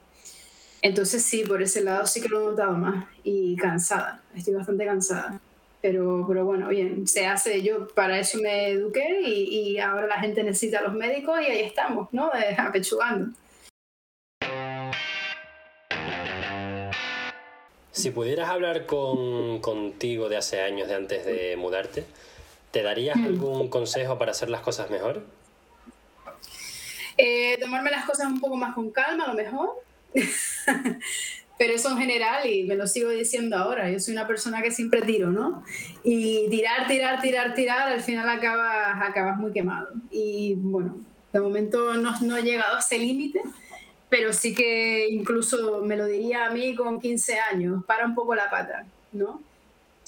Entonces 0.81 1.23
sí, 1.23 1.43
por 1.43 1.61
ese 1.61 1.83
lado 1.83 2.05
sí 2.07 2.21
que 2.21 2.29
lo 2.29 2.41
he 2.41 2.51
notado 2.51 2.73
más 2.73 3.05
y 3.23 3.55
cansada, 3.57 4.21
estoy 4.35 4.53
bastante 4.53 4.85
cansada. 4.85 5.39
Pero, 5.81 6.25
pero 6.27 6.43
bueno, 6.43 6.67
bien, 6.67 7.07
se 7.07 7.25
hace, 7.25 7.61
yo 7.61 7.87
para 7.87 8.19
eso 8.19 8.37
me 8.41 8.69
eduqué 8.69 9.21
y, 9.23 9.43
y 9.71 9.79
ahora 9.79 10.07
la 10.07 10.19
gente 10.19 10.43
necesita 10.43 10.79
a 10.79 10.81
los 10.81 10.93
médicos 10.93 11.39
y 11.41 11.45
ahí 11.45 11.61
estamos, 11.61 12.09
¿no? 12.11 12.31
Eh, 12.33 12.55
apechugando. 12.57 13.33
Si 17.91 18.11
pudieras 18.11 18.49
hablar 18.49 18.85
con, 18.85 19.59
contigo 19.59 20.29
de 20.29 20.37
hace 20.37 20.61
años, 20.61 20.87
de 20.87 20.95
antes 20.95 21.25
de 21.25 21.57
mudarte, 21.57 22.05
¿te 22.71 22.81
darías 22.81 23.17
mm. 23.17 23.25
algún 23.25 23.67
consejo 23.69 24.17
para 24.17 24.31
hacer 24.31 24.49
las 24.49 24.61
cosas 24.61 24.89
mejor? 24.89 25.23
Eh, 27.17 27.57
tomarme 27.59 27.91
las 27.91 28.05
cosas 28.05 28.27
un 28.27 28.39
poco 28.39 28.55
más 28.55 28.73
con 28.73 28.91
calma, 28.91 29.25
a 29.25 29.27
lo 29.27 29.33
mejor. 29.33 29.71
pero 31.57 31.73
eso 31.73 31.89
en 31.91 31.97
general, 31.97 32.47
y 32.47 32.63
me 32.63 32.75
lo 32.75 32.87
sigo 32.87 33.09
diciendo 33.09 33.57
ahora, 33.57 33.91
yo 33.91 33.99
soy 33.99 34.13
una 34.13 34.27
persona 34.27 34.61
que 34.61 34.71
siempre 34.71 35.01
tiro, 35.01 35.29
¿no? 35.29 35.63
Y 36.03 36.49
tirar, 36.49 36.87
tirar, 36.87 37.21
tirar, 37.21 37.53
tirar, 37.53 37.89
al 37.89 38.01
final 38.01 38.29
acabas, 38.29 39.01
acabas 39.01 39.37
muy 39.37 39.51
quemado. 39.51 39.89
Y 40.09 40.55
bueno, 40.55 40.97
de 41.33 41.39
momento 41.41 41.95
no, 41.95 42.19
no 42.21 42.37
he 42.37 42.43
llegado 42.43 42.77
a 42.77 42.79
ese 42.79 42.97
límite, 42.97 43.41
pero 44.09 44.31
sí 44.31 44.55
que 44.55 45.09
incluso 45.09 45.81
me 45.81 45.97
lo 45.97 46.05
diría 46.05 46.45
a 46.45 46.49
mí 46.49 46.75
con 46.75 46.99
15 46.99 47.39
años, 47.39 47.83
para 47.85 48.05
un 48.05 48.15
poco 48.15 48.35
la 48.35 48.49
pata, 48.49 48.85
¿no? 49.11 49.41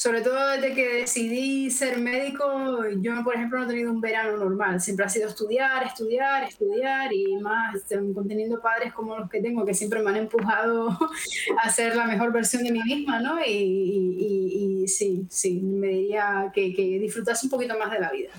Sobre 0.01 0.22
todo 0.22 0.48
desde 0.48 0.74
que 0.74 0.93
decidí 1.01 1.70
ser 1.70 2.00
médico, 2.00 2.88
yo 3.01 3.24
por 3.24 3.36
ejemplo 3.36 3.60
no 3.60 3.65
he 3.65 3.67
tenido 3.67 3.91
un 3.91 4.01
verano 4.01 4.36
normal, 4.36 4.81
siempre 4.81 5.05
ha 5.05 5.10
sido 5.10 5.27
estudiar, 5.29 5.86
estudiar, 5.86 6.43
estudiar 6.43 7.13
y 7.13 7.38
más 7.38 7.84
conteniendo 8.15 8.60
padres 8.60 8.93
como 8.93 9.15
los 9.15 9.29
que 9.29 9.41
tengo 9.41 9.63
que 9.63 9.75
siempre 9.75 10.01
me 10.01 10.10
han 10.10 10.15
empujado 10.15 10.98
a 11.63 11.70
ser 11.70 11.96
la 11.96 12.05
mejor 12.05 12.34
versión 12.34 12.63
de 12.63 12.72
mí 12.72 12.81
misma, 12.84 13.20
¿no? 13.20 13.46
Y, 13.46 14.86
sí, 14.88 15.27
sí, 15.29 15.62
me 15.62 15.89
diría 15.89 16.51
que, 16.51 16.74
que 16.74 16.98
disfrutase 16.98 17.46
un 17.46 17.51
poquito 17.51 17.77
más 17.77 17.91
de 17.91 18.00
la 18.00 18.12
vida 18.12 18.31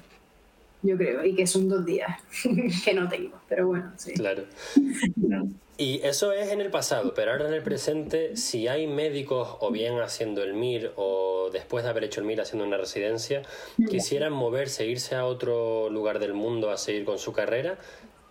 yo 0.82 0.96
creo, 0.96 1.24
y 1.24 1.36
que 1.36 1.46
son 1.46 1.68
dos 1.68 1.86
días 1.86 2.10
que 2.84 2.92
no 2.92 3.08
tengo, 3.08 3.40
pero 3.48 3.68
bueno, 3.68 3.92
sí. 3.98 4.14
Claro. 4.14 4.42
Y 5.78 6.00
eso 6.04 6.32
es 6.32 6.50
en 6.50 6.60
el 6.60 6.70
pasado, 6.70 7.14
pero 7.14 7.32
ahora 7.32 7.48
en 7.48 7.54
el 7.54 7.62
presente, 7.62 8.36
si 8.36 8.68
hay 8.68 8.86
médicos 8.86 9.56
o 9.60 9.70
bien 9.70 9.98
haciendo 10.00 10.42
el 10.42 10.52
MIR 10.52 10.92
o 10.96 11.48
después 11.50 11.82
de 11.84 11.90
haber 11.90 12.04
hecho 12.04 12.20
el 12.20 12.26
MIR 12.26 12.42
haciendo 12.42 12.66
una 12.66 12.76
residencia, 12.76 13.42
quisieran 13.88 14.32
moverse, 14.32 14.86
irse 14.86 15.14
a 15.14 15.24
otro 15.24 15.88
lugar 15.88 16.18
del 16.18 16.34
mundo 16.34 16.70
a 16.70 16.76
seguir 16.76 17.04
con 17.04 17.18
su 17.18 17.32
carrera, 17.32 17.78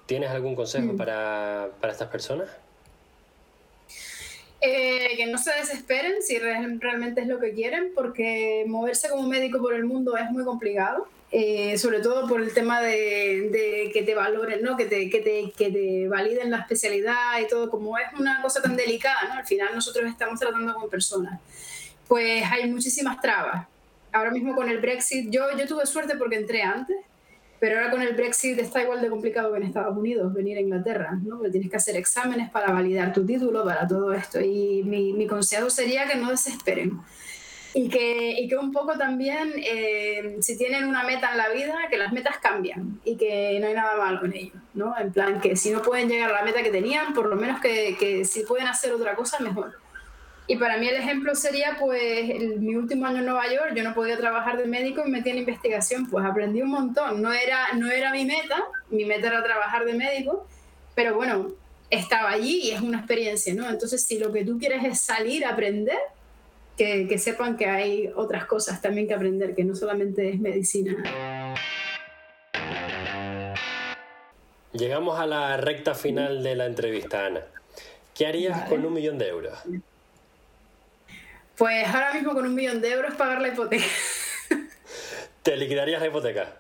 ¿tienes 0.06 0.30
algún 0.30 0.56
consejo 0.56 0.96
para, 0.96 1.72
para 1.82 1.92
estas 1.92 2.10
personas? 2.10 2.48
Eh, 4.64 5.18
que 5.18 5.26
no 5.26 5.40
se 5.40 5.52
desesperen 5.54 6.22
si 6.22 6.38
realmente 6.38 7.22
es 7.22 7.28
lo 7.28 7.40
que 7.40 7.52
quieren, 7.54 7.94
porque 7.96 8.64
moverse 8.68 9.10
como 9.10 9.28
médico 9.28 9.60
por 9.60 9.74
el 9.74 9.86
mundo 9.86 10.16
es 10.16 10.30
muy 10.30 10.44
complicado. 10.44 11.08
Eh, 11.34 11.78
sobre 11.78 12.02
todo 12.02 12.28
por 12.28 12.42
el 12.42 12.54
tema 12.54 12.82
de, 12.82 13.90
que 13.94 14.04
te 14.04 14.14
valoren, 14.14 14.62
¿no? 14.62 14.76
que, 14.76 14.84
te, 14.84 15.10
que, 15.10 15.22
te, 15.22 15.54
que 15.58 15.72
te 15.72 16.10
validen 16.10 16.52
la 16.52 16.58
especialidad 16.58 17.40
y 17.42 17.48
todo, 17.48 17.70
como 17.70 17.98
es 17.98 18.08
una 18.20 18.42
cosa 18.42 18.62
tan 18.62 18.76
delicada, 18.76 19.30
¿no? 19.30 19.34
al 19.36 19.46
final 19.46 19.70
nosotros 19.74 20.10
estamos 20.10 20.38
tratando 20.42 20.74
con 20.74 20.90
personas, 20.90 21.40
pues 22.10 22.44
hay 22.52 22.70
muchísimas 22.70 23.22
trabas. 23.22 23.66
Ahora 24.12 24.32
mismo 24.32 24.54
con 24.54 24.70
el 24.70 24.80
Brexit, 24.80 25.30
yo, 25.32 25.44
yo 25.58 25.66
tuve 25.66 25.86
suerte 25.86 26.18
porque 26.18 26.36
entré 26.36 26.64
antes, 26.64 26.98
pero 27.62 27.78
ahora 27.78 27.92
con 27.92 28.02
el 28.02 28.14
Brexit 28.14 28.60
está 28.60 28.84
igual 28.84 29.00
de 29.00 29.08
complicado 29.08 29.54
que 29.54 29.58
en 29.60 29.64
Estados 29.64 29.96
Unidos 29.96 30.34
venir 30.34 30.58
a 30.58 30.62
Inglaterra, 30.62 31.18
¿no? 31.24 31.38
Porque 31.38 31.52
tienes 31.52 31.70
que 31.70 31.78
hacer 31.78 31.96
exámenes 31.96 32.50
para 32.50 32.74
validar 32.74 33.14
tu 33.14 33.26
título, 33.26 33.64
para 33.64 33.88
todo 33.88 34.12
esto. 34.14 34.42
Y 34.42 34.84
mi, 34.84 35.14
mi 35.14 35.28
consejo 35.28 35.70
sería 35.70 36.06
que 36.08 36.16
no 36.18 36.32
desesperen 36.32 37.00
y 37.74 37.90
que, 37.90 38.32
y 38.32 38.48
que 38.48 38.58
un 38.58 38.72
poco 38.72 38.98
también, 38.98 39.54
eh, 39.58 40.38
si 40.42 40.58
tienen 40.58 40.86
una 40.86 41.04
meta 41.04 41.32
en 41.32 41.38
la 41.38 41.50
vida, 41.50 41.76
que 41.90 41.98
las 41.98 42.12
metas 42.12 42.38
cambian 42.40 43.00
y 43.06 43.16
que 43.16 43.58
no 43.60 43.68
hay 43.68 43.74
nada 43.74 43.96
malo 43.98 44.26
en 44.26 44.34
ello, 44.34 44.54
¿no? 44.74 44.98
En 44.98 45.12
plan, 45.12 45.40
que 45.40 45.56
si 45.56 45.72
no 45.72 45.82
pueden 45.82 46.10
llegar 46.10 46.30
a 46.32 46.40
la 46.40 46.44
meta 46.44 46.64
que 46.64 46.72
tenían, 46.72 47.14
por 47.14 47.28
lo 47.28 47.36
menos 47.36 47.62
que, 47.62 47.96
que 47.98 48.26
si 48.26 48.44
pueden 48.44 48.68
hacer 48.68 48.92
otra 48.92 49.16
cosa, 49.16 49.40
mejor. 49.40 49.74
Y 50.48 50.58
para 50.58 50.78
mí 50.78 50.88
el 50.88 50.96
ejemplo 50.96 51.34
sería, 51.34 51.78
pues, 51.80 52.28
mi 52.60 52.76
último 52.76 53.06
año 53.06 53.20
en 53.20 53.26
Nueva 53.26 53.48
York, 53.48 53.72
yo 53.74 53.84
no 53.84 53.94
podía 53.94 54.18
trabajar 54.18 54.58
de 54.58 54.66
médico 54.66 55.02
y 55.02 55.10
me 55.10 55.20
metí 55.20 55.30
en 55.30 55.38
investigación, 55.38 56.10
pues 56.10 56.26
aprendí 56.26 56.62
un 56.62 56.72
montón. 56.72 57.22
No 57.22 57.32
era, 57.32 57.72
no 57.78 57.90
era 57.90 58.12
mi 58.12 58.26
meta, 58.26 58.62
mi 58.90 59.06
meta 59.06 59.28
era 59.28 59.44
trabajar 59.44 59.86
de 59.86 59.94
médico, 59.94 60.46
pero 60.94 61.16
bueno, 61.16 61.54
estaba 61.90 62.32
allí 62.32 62.64
y 62.64 62.72
es 62.72 62.82
una 62.82 62.98
experiencia, 62.98 63.54
¿no? 63.54 63.70
Entonces, 63.70 64.04
si 64.04 64.20
lo 64.20 64.32
que 64.34 64.44
tú 64.44 64.58
quieres 64.58 64.84
es 64.84 65.00
salir 65.00 65.46
a 65.46 65.52
aprender, 65.52 66.00
que, 66.78 67.18
sepan 67.18 67.58
que 67.58 67.68
hay 67.68 68.12
otras 68.16 68.46
cosas 68.46 68.82
también 68.82 69.08
que 69.08 69.14
aprender, 69.14 69.56
que 69.56 69.64
no 69.64 69.76
solamente 69.76 70.30
es 70.30 70.40
medicina. 70.40 70.96
Llegamos 74.74 75.20
a 75.20 75.26
la 75.26 75.58
recta 75.58 75.94
final 75.94 76.44
de 76.44 76.56
la 76.56 76.66
entrevista, 76.66 77.26
Ana. 77.26 77.42
¿Qué 78.16 78.26
harías 78.26 78.70
con 78.70 78.86
un 78.86 78.94
millón 78.94 79.18
de 79.18 79.28
euros? 79.28 79.58
Pues 81.58 81.88
ahora 81.88 82.14
mismo 82.14 82.34
con 82.34 82.46
un 82.46 82.56
millón 82.56 82.82
de 82.82 82.92
euros 82.92 83.16
pagar 83.16 83.42
la 83.42 83.50
hipoteca. 83.50 83.86
¿Te 85.44 85.58
liquidarías 85.58 86.02
la 86.02 86.08
hipoteca? 86.08 86.58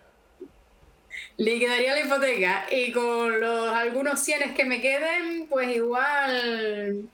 Liquidaría 1.38 1.93
la 1.93 2.02
hipoteca 2.02 2.65
y 2.69 2.91
con 2.91 3.39
los 3.39 3.69
algunos 3.74 4.19
cienes 4.19 4.52
que 4.54 4.65
me 4.65 4.82
queden, 4.82 5.47
pues 5.47 5.76
igual 5.76 7.10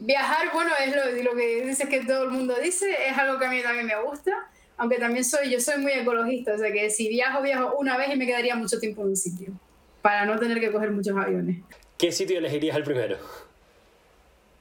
Viajar, 0.00 0.52
bueno, 0.52 0.70
es 0.84 1.24
lo, 1.24 1.34
que 1.34 1.64
dices 1.64 1.88
que 1.88 2.04
todo 2.04 2.24
el 2.24 2.30
mundo 2.30 2.54
dice, 2.62 2.86
es 3.08 3.18
algo 3.18 3.38
que 3.38 3.46
a 3.46 3.50
mí 3.50 3.62
también 3.62 3.86
me 3.86 4.00
gusta, 4.00 4.48
aunque 4.76 4.98
también 4.98 5.24
soy, 5.24 5.50
yo 5.50 5.60
soy 5.60 5.78
muy 5.78 5.92
ecologista, 5.92 6.54
o 6.54 6.58
sea 6.58 6.72
que 6.72 6.88
si 6.90 7.08
viajo, 7.08 7.42
viajo 7.42 7.76
una 7.78 7.96
vez 7.96 8.14
y 8.14 8.16
me 8.16 8.26
quedaría 8.26 8.54
mucho 8.54 8.78
tiempo 8.78 9.02
en 9.02 9.08
un 9.08 9.16
sitio, 9.16 9.52
para 10.00 10.24
no 10.24 10.38
tener 10.38 10.60
que 10.60 10.70
coger 10.70 10.92
muchos 10.92 11.16
aviones. 11.16 11.58
¿Qué 11.96 12.12
sitio 12.12 12.38
elegirías 12.38 12.76
el 12.76 12.84
primero? 12.84 13.18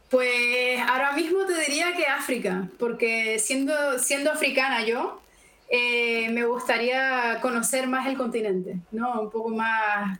Pues 0.10 0.80
ahora 0.88 1.12
mismo 1.12 1.46
te 1.46 1.60
diría 1.60 1.96
que 1.96 2.06
África, 2.08 2.68
porque 2.80 3.38
siendo, 3.40 4.00
siendo 4.00 4.32
africana 4.32 4.86
yo, 4.86 5.22
eh, 5.70 6.30
me 6.30 6.46
gustaría 6.46 7.40
conocer 7.42 7.88
más 7.88 8.08
el 8.08 8.18
continente, 8.18 8.78
¿no? 8.92 9.22
Un 9.22 9.30
poco 9.30 9.50
más, 9.50 10.18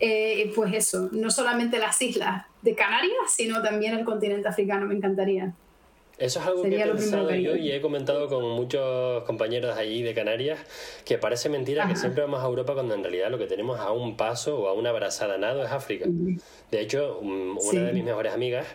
eh, 0.00 0.52
pues 0.54 0.74
eso, 0.74 1.08
no 1.12 1.30
solamente 1.30 1.78
las 1.78 2.00
islas, 2.02 2.44
de 2.62 2.74
Canarias, 2.74 3.32
sino 3.34 3.62
también 3.62 3.96
el 3.96 4.04
continente 4.04 4.48
africano, 4.48 4.86
me 4.86 4.94
encantaría. 4.94 5.54
Eso 6.18 6.40
es 6.40 6.46
algo 6.46 6.62
que 6.64 6.80
he 6.80 6.84
pensado 6.84 7.32
yo 7.32 7.54
y 7.54 7.70
he 7.70 7.80
comentado 7.80 8.28
con 8.28 8.42
muchos 8.50 9.22
compañeros 9.22 9.76
allí 9.76 10.02
de 10.02 10.14
Canarias 10.14 10.58
que 11.04 11.16
parece 11.16 11.48
mentira 11.48 11.86
que 11.86 11.94
siempre 11.94 12.22
vamos 12.22 12.42
a 12.42 12.46
Europa 12.46 12.74
cuando 12.74 12.94
en 12.94 13.04
realidad 13.04 13.30
lo 13.30 13.38
que 13.38 13.46
tenemos 13.46 13.78
a 13.78 13.92
un 13.92 14.16
paso 14.16 14.58
o 14.58 14.66
a 14.66 14.72
una 14.72 14.90
brazada 14.90 15.38
nado 15.38 15.64
es 15.64 15.70
África. 15.70 16.06
De 16.72 16.80
hecho, 16.80 17.20
una 17.20 17.84
de 17.84 17.92
mis 17.92 18.02
mejores 18.02 18.32
amigas 18.32 18.66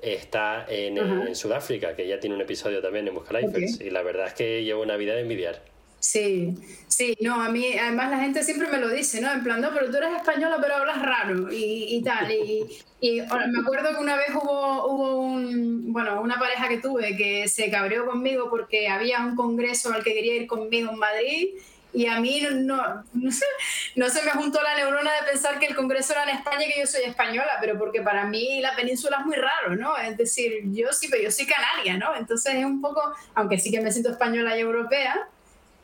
está 0.00 0.64
en, 0.70 1.34
Sudáfrica, 1.34 1.94
que 1.94 2.08
ya 2.08 2.18
tiene 2.18 2.34
un 2.34 2.40
episodio 2.40 2.80
también 2.80 3.06
en 3.08 3.14
Busca 3.14 3.40
y 3.40 3.90
la 3.90 4.02
verdad 4.02 4.28
es 4.28 4.34
que 4.34 4.64
lleva 4.64 4.80
una 4.80 4.96
vida 4.96 5.14
de 5.14 5.20
envidiar. 5.20 5.75
Sí, 5.98 6.54
sí, 6.86 7.16
no, 7.20 7.42
a 7.42 7.48
mí, 7.48 7.76
además 7.76 8.10
la 8.10 8.20
gente 8.20 8.42
siempre 8.44 8.68
me 8.68 8.78
lo 8.78 8.88
dice, 8.88 9.20
¿no? 9.20 9.32
En 9.32 9.42
plan, 9.42 9.60
no, 9.60 9.70
pero 9.72 9.90
tú 9.90 9.96
eres 9.96 10.14
española, 10.16 10.58
pero 10.60 10.76
hablas 10.76 11.02
raro 11.02 11.52
y, 11.52 11.96
y 11.96 12.02
tal. 12.02 12.30
Y, 12.30 12.66
y, 13.00 13.20
me 13.20 13.60
acuerdo 13.60 13.90
que 13.90 14.02
una 14.02 14.16
vez 14.16 14.28
hubo, 14.34 14.86
hubo 14.86 15.16
un, 15.16 15.92
bueno, 15.92 16.20
una 16.20 16.38
pareja 16.38 16.68
que 16.68 16.78
tuve 16.78 17.16
que 17.16 17.48
se 17.48 17.70
cabreó 17.70 18.06
conmigo 18.06 18.48
porque 18.50 18.88
había 18.88 19.20
un 19.24 19.34
congreso 19.34 19.92
al 19.92 20.04
que 20.04 20.14
quería 20.14 20.36
ir 20.36 20.46
conmigo 20.46 20.92
en 20.92 20.98
Madrid 20.98 21.48
y 21.96 22.06
a 22.08 22.20
mí 22.20 22.46
no, 22.52 23.04
no, 23.14 23.30
sé, 23.32 23.46
no 23.94 24.10
se 24.10 24.22
me 24.22 24.32
juntó 24.32 24.60
la 24.62 24.76
neurona 24.76 25.10
de 25.14 25.30
pensar 25.30 25.58
que 25.58 25.64
el 25.64 25.74
Congreso 25.74 26.12
era 26.12 26.24
en 26.24 26.36
España 26.36 26.66
y 26.66 26.70
que 26.70 26.80
yo 26.80 26.86
soy 26.86 27.04
española, 27.04 27.52
pero 27.58 27.78
porque 27.78 28.02
para 28.02 28.26
mí 28.26 28.60
la 28.60 28.76
península 28.76 29.16
es 29.20 29.24
muy 29.24 29.36
raro, 29.36 29.76
¿no? 29.76 29.96
Es 29.96 30.14
decir, 30.14 30.60
yo 30.64 30.92
sí, 30.92 31.08
pero 31.10 31.22
yo 31.22 31.30
soy 31.30 31.46
canaria, 31.46 31.96
¿no? 31.96 32.14
Entonces 32.14 32.54
es 32.54 32.66
un 32.66 32.82
poco, 32.82 33.00
aunque 33.34 33.58
sí 33.58 33.70
que 33.70 33.80
me 33.80 33.90
siento 33.90 34.10
española 34.10 34.58
y 34.58 34.60
europea, 34.60 35.26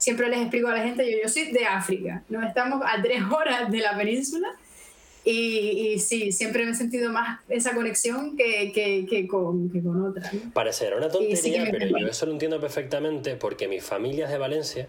siempre 0.03 0.29
les 0.29 0.41
explico 0.41 0.67
a 0.67 0.75
la 0.75 0.83
gente, 0.83 1.09
yo, 1.09 1.19
yo 1.23 1.29
soy 1.29 1.53
de 1.53 1.65
África, 1.65 2.25
¿no? 2.29 2.45
Estamos 2.45 2.83
a 2.85 3.01
tres 3.01 3.23
horas 3.31 3.71
de 3.71 3.79
la 3.79 3.97
península 3.97 4.49
y, 5.25 6.01
sí, 6.01 6.33
siempre 6.33 6.65
me 6.65 6.73
he 6.73 6.75
sentido 6.75 7.12
más 7.12 7.38
esa 7.49 7.73
conexión 7.73 8.37
que, 8.37 8.73
que, 8.73 9.07
que 9.09 9.29
con, 9.29 9.71
que 9.71 9.81
con 9.81 10.05
otra. 10.05 10.29
¿no? 10.33 10.53
Parecerá 10.53 10.97
una 10.97 11.09
tontería, 11.09 11.69
pero 11.71 11.99
yo 11.99 12.09
eso 12.09 12.27
lo 12.27 12.33
entiendo 12.33 12.61
perfectamente 12.61 13.37
porque 13.37 13.69
mi 13.69 13.79
familia 13.79 14.25
es 14.25 14.33
de 14.33 14.38
Valencia 14.38 14.88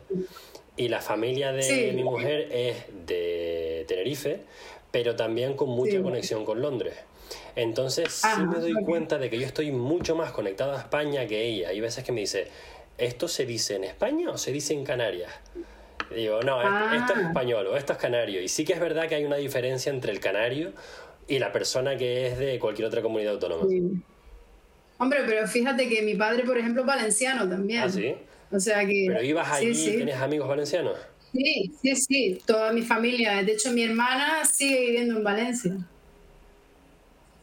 y 0.75 0.87
la 0.87 0.99
familia 0.99 1.51
de 1.51 1.93
mi 1.95 2.03
mujer 2.03 2.47
es 2.51 2.77
de 3.05 3.85
Tenerife, 3.87 4.39
pero 4.89 5.15
también 5.15 5.55
con 5.55 5.69
mucha 5.69 6.01
conexión 6.01 6.43
con 6.43 6.59
Londres. 6.59 6.95
Entonces 7.55 8.11
sí 8.11 8.27
ah, 8.27 8.39
me 8.39 8.59
doy 8.59 8.73
cuenta 8.83 9.19
de 9.19 9.29
que 9.29 9.37
yo 9.37 9.45
estoy 9.45 9.71
mucho 9.71 10.15
más 10.15 10.31
conectado 10.31 10.73
a 10.73 10.79
España 10.79 11.27
que 11.27 11.45
ella. 11.45 11.69
Hay 11.69 11.79
veces 11.79 12.03
que 12.03 12.11
me 12.11 12.21
dice, 12.21 12.47
¿esto 12.97 13.27
se 13.27 13.45
dice 13.45 13.75
en 13.75 13.83
España 13.85 14.29
o 14.29 14.37
se 14.37 14.51
dice 14.51 14.73
en 14.73 14.83
Canarias? 14.83 15.31
digo, 16.15 16.41
no, 16.41 16.61
esto, 16.61 17.13
es 17.13 17.19
ah. 17.19 17.27
español 17.27 17.67
o 17.67 17.77
esto 17.77 17.93
es 17.93 17.99
canario. 17.99 18.41
Y 18.41 18.47
sí 18.47 18.65
que 18.65 18.73
es 18.73 18.79
verdad 18.79 19.07
que 19.07 19.15
hay 19.15 19.25
una 19.25 19.37
diferencia 19.37 19.91
entre 19.91 20.11
el 20.11 20.19
canario 20.19 20.73
y 21.27 21.39
la 21.39 21.51
persona 21.51 21.97
que 21.97 22.27
es 22.27 22.37
de 22.37 22.59
cualquier 22.59 22.87
otra 22.87 23.01
comunidad 23.01 23.33
autónoma. 23.33 23.65
Hombre, 24.97 25.19
pero 25.25 25.47
fíjate 25.47 25.89
que 25.89 26.01
mi 26.01 26.15
padre, 26.15 26.43
por 26.43 26.57
ejemplo, 26.57 26.81
es 26.81 26.87
valenciano 26.87 27.49
también. 27.49 27.81
¿Ah, 27.83 27.89
sí? 27.89 28.13
O 28.51 28.59
sea 28.59 28.85
que... 28.85 29.05
¿Pero 29.07 29.23
ibas 29.23 29.51
allí 29.51 29.71
y 29.71 29.95
tienes 29.95 30.17
amigos 30.17 30.47
valencianos? 30.47 30.97
Sí, 31.33 31.71
sí, 31.81 31.95
sí, 31.95 32.41
toda 32.45 32.71
mi 32.71 32.83
familia. 32.83 33.41
De 33.41 33.53
hecho, 33.53 33.71
mi 33.71 33.83
hermana 33.83 34.45
sigue 34.45 34.81
viviendo 34.81 35.17
en 35.17 35.23
Valencia. 35.23 35.75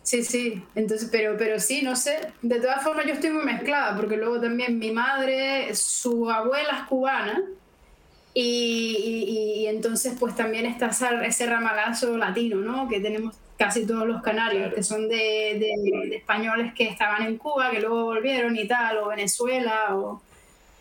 Sí, 0.02 0.24
sí, 0.24 0.62
entonces, 0.74 1.08
pero, 1.12 1.36
pero 1.36 1.60
sí, 1.60 1.82
no 1.82 1.94
sé. 1.94 2.32
De 2.42 2.60
todas 2.60 2.82
formas, 2.82 3.06
yo 3.06 3.12
estoy 3.12 3.30
muy 3.30 3.44
mezclada, 3.44 3.96
porque 3.96 4.16
luego 4.16 4.40
también 4.40 4.78
mi 4.78 4.90
madre, 4.90 5.74
su 5.74 6.30
abuela 6.30 6.80
es 6.80 6.88
cubana, 6.88 7.42
y, 8.32 9.62
y, 9.62 9.66
entonces 9.66 10.14
pues 10.18 10.36
también 10.36 10.64
está 10.64 10.90
ese 11.24 11.46
ramalazo 11.46 12.16
latino, 12.16 12.58
¿no? 12.58 12.88
Que 12.88 13.00
tenemos 13.00 13.36
casi 13.58 13.86
todos 13.86 14.06
los 14.06 14.22
canarios, 14.22 14.72
que 14.72 14.82
son 14.82 15.08
de, 15.08 15.58
de, 15.58 16.16
españoles 16.16 16.72
que 16.74 16.88
estaban 16.88 17.26
en 17.26 17.36
Cuba, 17.36 17.70
que 17.70 17.80
luego 17.80 18.04
volvieron 18.04 18.56
y 18.56 18.66
tal, 18.66 18.98
o 18.98 19.08
Venezuela, 19.08 19.96
o... 19.96 20.22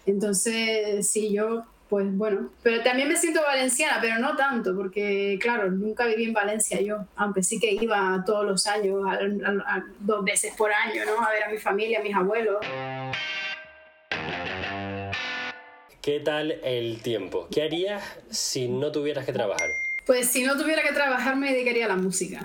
Entonces, 0.06 1.10
sí, 1.12 1.34
yo 1.34 1.66
pues 1.90 2.06
bueno, 2.16 2.52
pero 2.62 2.84
también 2.84 3.08
me 3.08 3.18
siento 3.18 3.42
valenciana, 3.42 3.98
pero 4.00 4.20
no 4.20 4.36
tanto, 4.36 4.76
porque 4.76 5.40
claro, 5.42 5.72
nunca 5.72 6.06
viví 6.06 6.26
en 6.26 6.34
Valencia 6.34 6.80
yo, 6.82 6.98
aunque 7.16 7.42
sí 7.42 7.60
que 7.60 7.72
iba 7.72 8.24
todos 8.28 8.46
los 8.46 8.68
años, 8.68 9.02
dos 10.00 10.24
veces 10.24 10.54
por 10.56 10.72
año, 10.72 11.04
¿no? 11.06 11.26
A 11.26 11.32
ver 11.32 11.46
a 11.46 11.50
mi 11.50 11.58
familia, 11.58 12.00
a 12.00 12.04
mis 12.04 12.16
abuelos. 12.16 12.58
¿Qué 16.00 16.20
tal 16.20 16.52
el 16.64 17.02
tiempo? 17.02 17.48
¿Qué 17.52 17.64
harías 17.64 18.04
si 18.30 18.68
no 18.68 18.92
tuvieras 18.92 19.26
que 19.26 19.34
trabajar? 19.34 19.70
Pues 20.06 20.28
si 20.28 20.44
no 20.44 20.58
tuviera 20.58 20.84
que 20.84 20.94
trabajar 20.94 21.38
me 21.38 21.52
dedicaría 21.52 21.86
a 21.86 21.90
la 21.90 21.96
música, 21.96 22.42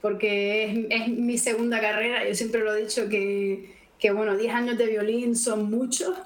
porque 0.00 0.86
es, 0.88 1.08
mi 1.08 1.36
segunda 1.36 1.82
carrera, 1.82 2.26
yo 2.26 2.34
siempre 2.34 2.62
lo 2.62 2.74
he 2.74 2.82
dicho 2.82 3.10
que, 3.10 3.74
que 3.98 4.10
bueno, 4.10 4.34
10 4.38 4.54
años 4.54 4.78
de 4.78 4.86
violín 4.86 5.36
son 5.36 5.70
muchos 5.70 6.16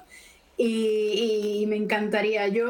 y, 0.61 1.65
me 1.67 1.77
encantaría. 1.77 2.47
Yo 2.49 2.69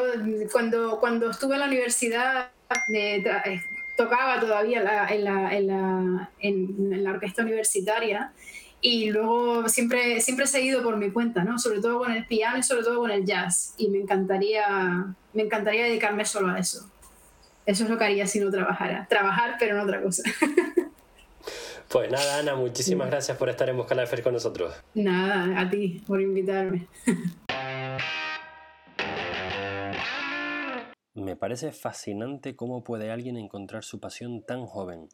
cuando, 0.52 1.00
cuando 1.00 1.32
estuve 1.32 1.56
en 1.56 1.62
la 1.62 1.66
universidad 1.66 2.52
eh, 2.94 3.24
eh, 3.46 3.62
tocaba 3.98 4.40
todavía 4.40 4.80
en, 4.80 4.86
la, 4.86 5.08
en, 5.52 5.68
la, 5.68 6.30
en, 6.40 7.04
la, 7.04 7.12
orquesta 7.12 7.42
universitaria 7.42 8.32
y 8.82 9.10
luego 9.10 9.68
siempre, 9.70 10.22
siempre 10.22 10.46
he 10.46 10.48
seguido 10.48 10.84
por 10.84 10.98
mi 10.98 11.10
cuenta, 11.12 11.44
¿no? 11.44 11.58
sobre 11.58 11.82
todo 11.82 12.00
con 12.00 12.12
el 12.12 12.26
piano 12.26 12.60
y 12.60 12.64
sobre 12.64 12.84
todo 12.84 13.00
con 13.00 13.12
el 13.12 13.26
jazz 13.26 13.74
y 13.78 13.90
me 13.90 13.98
encantaría, 13.98 15.06
me 15.34 15.44
encantaría 15.44 15.86
dedicarme 15.86 16.26
solo 16.26 16.54
a 16.54 16.60
eso. 16.60 16.88
Eso 17.66 17.84
es 17.84 17.90
lo 17.90 17.98
que 17.98 18.04
haría 18.04 18.28
si 18.28 18.40
no 18.40 18.52
trabajara. 18.52 19.08
Trabajar, 19.10 19.56
pero 19.60 19.76
en 19.76 19.82
otra 19.82 20.02
cosa. 20.02 20.24
Pues 21.88 22.12
nada, 22.12 22.38
Ana, 22.38 22.54
muchísimas 22.54 23.10
gracias 23.10 23.36
por 23.36 23.50
estar 23.50 23.68
en 23.68 23.76
Busca 23.76 23.96
la 23.96 24.06
con 24.22 24.34
nosotros. 24.34 24.76
Nada, 24.94 25.60
a 25.60 25.68
ti 25.72 26.04
por 26.06 26.22
invitarme. 26.22 26.86
Me 31.16 31.36
parece 31.36 31.72
fascinante 31.72 32.56
cómo 32.56 32.84
puede 32.84 33.10
alguien 33.10 33.36
encontrar 33.36 33.84
su 33.84 34.00
pasión 34.00 34.44
tan 34.44 34.68
joven. 34.68 35.10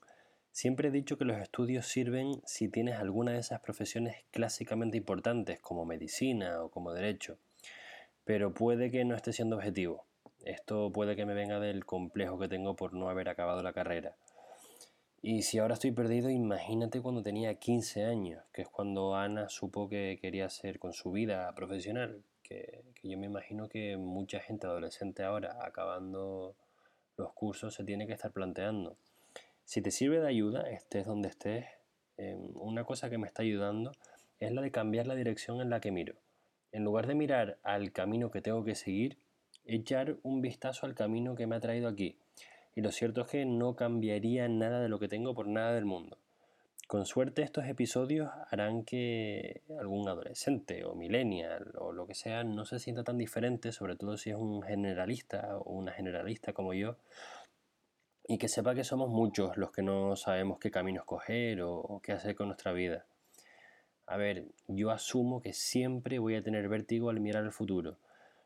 Siempre 0.51 0.89
he 0.89 0.91
dicho 0.91 1.17
que 1.17 1.23
los 1.23 1.37
estudios 1.37 1.87
sirven 1.87 2.41
si 2.45 2.67
tienes 2.67 2.99
alguna 2.99 3.31
de 3.31 3.39
esas 3.39 3.61
profesiones 3.61 4.17
clásicamente 4.31 4.97
importantes 4.97 5.61
como 5.61 5.85
medicina 5.85 6.61
o 6.61 6.69
como 6.69 6.91
derecho, 6.91 7.37
pero 8.25 8.53
puede 8.53 8.91
que 8.91 9.05
no 9.05 9.15
esté 9.15 9.31
siendo 9.31 9.55
objetivo. 9.55 10.05
Esto 10.43 10.91
puede 10.91 11.15
que 11.15 11.25
me 11.25 11.33
venga 11.33 11.61
del 11.61 11.85
complejo 11.85 12.37
que 12.37 12.49
tengo 12.49 12.75
por 12.75 12.93
no 12.93 13.09
haber 13.09 13.29
acabado 13.29 13.63
la 13.63 13.71
carrera. 13.71 14.17
Y 15.21 15.43
si 15.43 15.59
ahora 15.59 15.75
estoy 15.75 15.93
perdido, 15.93 16.29
imagínate 16.29 17.01
cuando 17.01 17.23
tenía 17.23 17.55
15 17.55 18.03
años, 18.03 18.43
que 18.51 18.63
es 18.63 18.67
cuando 18.67 19.15
Ana 19.15 19.47
supo 19.47 19.87
que 19.87 20.19
quería 20.21 20.47
hacer 20.47 20.77
con 20.77 20.91
su 20.91 21.13
vida 21.13 21.55
profesional 21.55 22.21
que, 22.47 22.83
yo 23.03 23.17
me 23.17 23.25
imagino 23.25 23.67
que 23.69 23.97
mucha 23.97 24.39
gente 24.39 24.67
adolescente 24.67 25.23
ahora, 25.23 25.57
acabando 25.61 26.55
los 27.17 27.33
cursos, 27.33 27.73
se 27.73 27.83
tiene 27.83 28.07
que 28.07 28.13
estar 28.13 28.31
planteando. 28.31 28.97
Si 29.63 29.81
te 29.81 29.91
sirve 29.91 30.19
de 30.19 30.27
ayuda, 30.27 30.69
estés 30.69 31.05
donde 31.05 31.29
estés, 31.29 31.65
em, 32.17 32.51
una 32.55 32.83
cosa 32.83 33.09
que 33.09 33.17
me 33.17 33.27
está 33.27 33.41
ayudando 33.41 33.91
es 34.39 34.51
la 34.51 34.61
de 34.61 34.71
cambiar 34.71 35.07
la 35.07 35.15
dirección 35.15 35.61
en 35.61 35.69
la 35.69 35.79
que 35.79 35.91
miro. 35.91 36.15
En 36.71 36.83
lugar 36.83 37.07
de 37.07 37.15
mirar 37.15 37.57
al 37.63 37.91
camino 37.91 38.31
que 38.31 38.41
tengo 38.41 38.63
que 38.63 38.75
seguir, 38.75 39.17
echar 39.65 40.17
un 40.23 40.41
vistazo 40.41 40.85
al 40.85 40.93
camino 40.93 41.35
que 41.35 41.47
me 41.47 41.55
ha 41.55 41.59
traído 41.59 41.87
aquí. 41.87 42.17
Y 42.75 42.81
lo 42.81 42.91
cierto 42.91 43.21
es 43.21 43.27
que 43.27 43.45
no 43.45 43.75
cambiaría 43.75 44.47
nada 44.49 44.81
de 44.81 44.89
lo 44.89 44.99
que 44.99 45.07
tengo 45.07 45.33
por 45.33 45.47
nada 45.47 45.73
del 45.73 45.85
mundo. 45.85 46.17
Con 46.87 47.07
suerte 47.07 47.41
estos 47.41 47.65
episodios 47.65 48.29
harán 48.51 48.83
que 48.83 49.63
algún 49.79 50.07
adolescente 50.07 50.85
o 50.85 50.93
millennial 50.93 51.73
o 51.79 51.91
lo 51.91 52.05
que 52.05 52.13
sea 52.13 52.43
no 52.43 52.63
se 52.65 52.77
sienta 52.77 53.03
tan 53.03 53.17
diferente, 53.17 53.71
sobre 53.71 53.95
todo 53.95 54.17
si 54.17 54.29
es 54.29 54.35
un 54.35 54.61
generalista 54.61 55.57
o 55.57 55.73
una 55.73 55.93
generalista 55.93 56.53
como 56.53 56.75
yo, 56.75 56.97
y 58.27 58.37
que 58.37 58.47
sepa 58.47 58.75
que 58.75 58.83
somos 58.83 59.09
muchos 59.09 59.57
los 59.57 59.71
que 59.71 59.81
no 59.81 60.15
sabemos 60.15 60.59
qué 60.59 60.69
camino 60.69 61.01
escoger 61.01 61.63
o, 61.63 62.01
qué 62.03 62.11
hacer 62.11 62.35
con 62.35 62.47
nuestra 62.47 62.71
vida. 62.71 63.07
A 64.05 64.17
ver, 64.17 64.45
yo 64.67 64.91
asumo 64.91 65.41
que 65.41 65.53
siempre 65.53 66.19
voy 66.19 66.35
a 66.35 66.43
tener 66.43 66.69
vértigo 66.69 67.09
al 67.09 67.19
mirar 67.19 67.45
el 67.45 67.51
futuro, 67.51 67.97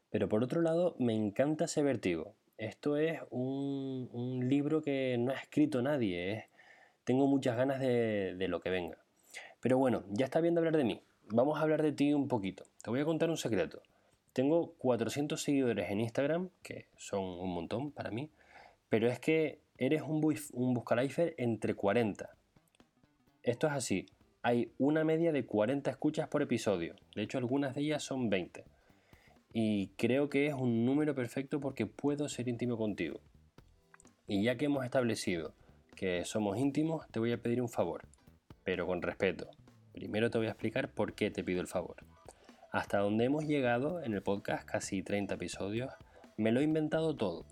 pero 0.09 0.29
por 0.29 0.45
otro 0.45 0.61
lado 0.61 0.95
me 0.97 1.13
encanta 1.13 1.65
ese 1.65 1.83
vértigo. 1.83 2.35
Esto 2.57 2.95
es 2.95 3.19
un, 3.31 4.09
un 4.13 4.47
libro 4.47 4.81
que 4.81 5.17
no 5.19 5.31
ha 5.31 5.35
escrito 5.35 5.81
nadie, 5.81 6.49
tengo 7.09 7.25
muchas 7.25 7.57
ganas 7.57 7.79
de, 7.79 8.45
lo 8.47 8.59
que 8.59 8.69
venga. 8.69 8.99
Pero 9.61 9.79
bueno, 9.79 10.03
ya 10.11 10.25
está 10.25 10.41
bien 10.41 10.53
de 10.53 10.59
hablar 10.59 10.77
de 10.77 10.83
mí. 10.83 11.01
Vamos 11.31 11.57
a 11.57 11.63
hablar 11.63 11.81
de 11.81 11.91
ti 11.91 12.13
un 12.13 12.27
poquito. 12.27 12.65
Te 12.83 12.91
voy 12.91 12.99
a 12.99 13.03
contar 13.03 13.31
un 13.31 13.37
secreto. 13.37 13.81
Tengo 14.31 14.75
400 14.77 15.41
seguidores 15.41 15.89
en 15.89 16.01
Instagram, 16.01 16.51
que 16.61 16.85
son 16.97 17.23
un 17.23 17.51
montón 17.51 17.91
para 17.91 18.11
mí, 18.11 18.29
pero 18.89 19.09
es 19.09 19.19
que 19.19 19.59
eres 19.79 20.03
un, 20.03 20.21
un 20.53 20.73
buscalifer 20.75 21.33
entre 21.39 21.73
40. 21.73 22.29
Esto 23.41 23.65
es 23.65 23.73
así. 23.73 24.05
Hay 24.43 24.71
una 24.77 25.03
media 25.03 25.31
de 25.31 25.47
40 25.47 25.89
escuchas 25.89 26.27
por 26.27 26.43
episodio. 26.43 26.93
De 27.15 27.23
hecho, 27.23 27.39
algunas 27.39 27.73
de 27.73 27.81
ellas 27.81 28.03
son 28.03 28.29
20. 28.29 28.65
Y 29.51 29.87
creo 29.97 30.29
que 30.29 30.45
es 30.45 30.53
un 30.53 30.85
número 30.85 31.15
perfecto 31.15 31.59
porque 31.59 31.87
puedo 31.87 32.29
ser 32.29 32.47
íntimo 32.47 32.77
contigo. 32.77 33.19
Y 34.27 34.43
ya 34.43 34.57
que 34.57 34.65
hemos 34.65 34.85
establecido 34.85 35.55
que 35.99 36.23
somos 36.23 36.57
íntimos, 36.57 37.05
te 37.11 37.19
voy 37.19 37.33
a 37.33 37.41
pedir 37.41 37.61
un 37.61 37.67
favor, 37.67 38.03
pero 38.63 38.87
con 38.87 39.01
respeto. 39.01 39.49
Primero 39.91 40.31
te 40.31 40.37
voy 40.37 40.47
a 40.47 40.51
explicar 40.51 40.87
por 40.87 41.13
qué 41.13 41.29
te 41.29 41.43
pido 41.43 41.59
el 41.59 41.67
favor. 41.67 41.97
Hasta 42.71 42.99
donde 42.99 43.25
hemos 43.25 43.43
llegado 43.43 44.01
en 44.01 44.13
el 44.13 44.21
podcast, 44.21 44.63
casi 44.63 45.03
30 45.03 45.33
episodios, 45.33 45.91
me 46.37 46.53
lo 46.53 46.61
he 46.61 46.63
inventado 46.63 47.17
todo. 47.17 47.43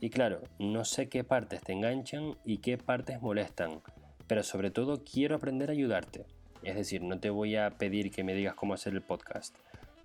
Y 0.00 0.10
claro, 0.10 0.42
no 0.58 0.84
sé 0.84 1.08
qué 1.08 1.22
partes 1.22 1.62
te 1.62 1.74
enganchan 1.74 2.36
y 2.44 2.58
qué 2.58 2.76
partes 2.76 3.22
molestan, 3.22 3.82
pero 4.26 4.42
sobre 4.42 4.72
todo 4.72 5.04
quiero 5.04 5.36
aprender 5.36 5.68
a 5.68 5.74
ayudarte. 5.74 6.26
Es 6.64 6.74
decir, 6.74 7.02
no 7.02 7.20
te 7.20 7.30
voy 7.30 7.54
a 7.54 7.70
pedir 7.70 8.10
que 8.10 8.24
me 8.24 8.34
digas 8.34 8.56
cómo 8.56 8.74
hacer 8.74 8.94
el 8.94 9.02
podcast. 9.02 9.54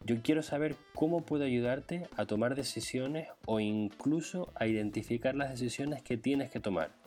Yo 0.05 0.21
quiero 0.21 0.43
saber 0.43 0.75
cómo 0.93 1.25
puedo 1.25 1.45
ayudarte 1.45 2.07
a 2.15 2.25
tomar 2.25 2.53
decisiones 2.53 3.29
o 3.47 3.59
incluso 3.59 4.51
a 4.53 4.67
identificar 4.67 5.33
las 5.33 5.49
decisiones 5.49 6.03
que 6.03 6.17
tienes 6.17 6.51
que 6.51 6.59
tomar, 6.59 7.00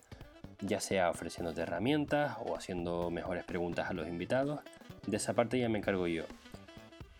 ya 0.66 0.80
sea 0.80 1.10
ofreciéndote 1.10 1.62
herramientas 1.62 2.36
o 2.44 2.56
haciendo 2.56 3.10
mejores 3.10 3.44
preguntas 3.44 3.90
a 3.90 3.92
los 3.92 4.08
invitados. 4.08 4.60
De 5.06 5.16
esa 5.16 5.34
parte 5.34 5.58
ya 5.58 5.68
me 5.68 5.78
encargo 5.78 6.06
yo. 6.06 6.24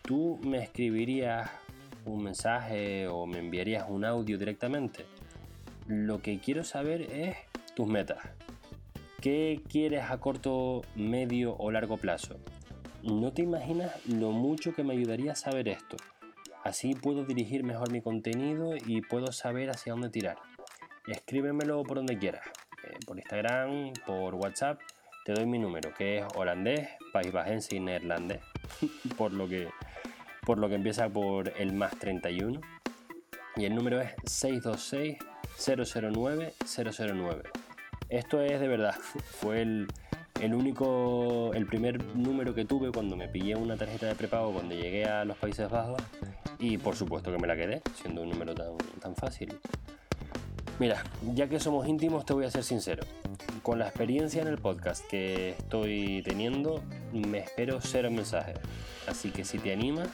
Tú 0.01 0.39
me 0.43 0.57
escribirías 0.57 1.49
un 2.05 2.23
mensaje 2.23 3.07
o 3.07 3.25
me 3.25 3.39
enviarías 3.39 3.85
un 3.89 4.05
audio 4.05 4.37
directamente. 4.37 5.05
Lo 5.87 6.21
que 6.21 6.39
quiero 6.39 6.63
saber 6.63 7.01
es 7.01 7.37
tus 7.75 7.87
metas. 7.87 8.19
¿Qué 9.21 9.61
quieres 9.67 10.03
a 10.09 10.17
corto, 10.19 10.83
medio 10.95 11.55
o 11.57 11.71
largo 11.71 11.97
plazo? 11.97 12.37
No 13.03 13.33
te 13.33 13.41
imaginas 13.41 13.91
lo 14.07 14.31
mucho 14.31 14.73
que 14.73 14.83
me 14.83 14.93
ayudaría 14.93 15.33
a 15.33 15.35
saber 15.35 15.67
esto. 15.67 15.97
Así 16.63 16.95
puedo 16.95 17.23
dirigir 17.23 17.63
mejor 17.63 17.91
mi 17.91 18.01
contenido 18.01 18.75
y 18.75 19.01
puedo 19.01 19.31
saber 19.31 19.69
hacia 19.69 19.93
dónde 19.93 20.09
tirar. 20.09 20.37
Escríbemelo 21.07 21.83
por 21.83 21.97
donde 21.97 22.17
quieras. 22.17 22.43
Por 23.05 23.17
Instagram, 23.17 23.93
por 24.05 24.35
WhatsApp. 24.35 24.79
Te 25.25 25.33
doy 25.33 25.45
mi 25.45 25.57
número, 25.57 25.93
que 25.93 26.19
es 26.19 26.25
holandés, 26.35 26.87
paisbajense 27.11 27.75
y 27.75 27.79
neerlandés. 27.79 28.41
por, 29.17 29.33
lo 29.33 29.47
que, 29.47 29.69
por 30.45 30.57
lo 30.57 30.69
que 30.69 30.75
empieza 30.75 31.09
por 31.09 31.51
el 31.57 31.73
más 31.73 31.97
31. 31.97 32.61
Y 33.57 33.65
el 33.65 33.73
número 33.73 34.01
es 34.01 34.13
626 34.25 35.17
009 35.57 36.53
009. 36.65 37.43
Esto 38.09 38.41
es 38.41 38.59
de 38.59 38.67
verdad. 38.67 38.95
Fue 39.39 39.61
el, 39.61 39.87
el 40.41 40.53
único, 40.53 41.53
el 41.53 41.65
primer 41.65 42.03
número 42.15 42.53
que 42.53 42.65
tuve 42.65 42.91
cuando 42.91 43.15
me 43.15 43.27
pillé 43.27 43.55
una 43.55 43.77
tarjeta 43.77 44.07
de 44.07 44.15
prepago 44.15 44.51
cuando 44.51 44.75
llegué 44.75 45.05
a 45.05 45.25
los 45.25 45.37
Países 45.37 45.69
Bajos 45.69 46.01
y 46.59 46.77
por 46.77 46.95
supuesto 46.95 47.31
que 47.31 47.37
me 47.37 47.47
la 47.47 47.55
quedé, 47.55 47.81
siendo 47.95 48.21
un 48.21 48.29
número 48.29 48.53
tan, 48.53 48.77
tan 48.99 49.15
fácil. 49.15 49.57
Mira, 50.77 51.03
ya 51.33 51.47
que 51.47 51.59
somos 51.59 51.87
íntimos 51.87 52.25
te 52.25 52.33
voy 52.33 52.45
a 52.45 52.51
ser 52.51 52.63
sincero. 52.63 53.03
Con 53.63 53.79
la 53.79 53.87
experiencia 53.87 54.41
en 54.41 54.49
el 54.49 54.57
podcast 54.57 55.05
que 55.07 55.51
estoy 55.51 56.21
teniendo, 56.23 56.83
me 57.13 57.39
espero 57.39 57.79
cero 57.81 58.11
mensajes. 58.11 58.57
Así 59.07 59.31
que 59.31 59.45
si 59.45 59.57
te 59.57 59.71
animas, 59.71 60.09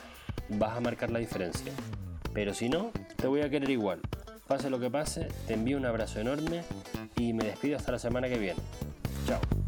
vas 0.49 0.77
a 0.77 0.81
marcar 0.81 1.09
la 1.09 1.19
diferencia. 1.19 1.71
Pero 2.33 2.53
si 2.53 2.69
no, 2.69 2.91
te 3.17 3.27
voy 3.27 3.41
a 3.41 3.49
querer 3.49 3.69
igual. 3.71 4.01
Pase 4.47 4.69
lo 4.69 4.79
que 4.79 4.91
pase, 4.91 5.27
te 5.47 5.53
envío 5.53 5.77
un 5.77 5.85
abrazo 5.85 6.19
enorme 6.19 6.63
y 7.17 7.33
me 7.33 7.45
despido 7.45 7.77
hasta 7.77 7.93
la 7.93 7.99
semana 7.99 8.29
que 8.29 8.37
viene. 8.37 8.59
Chao. 9.25 9.60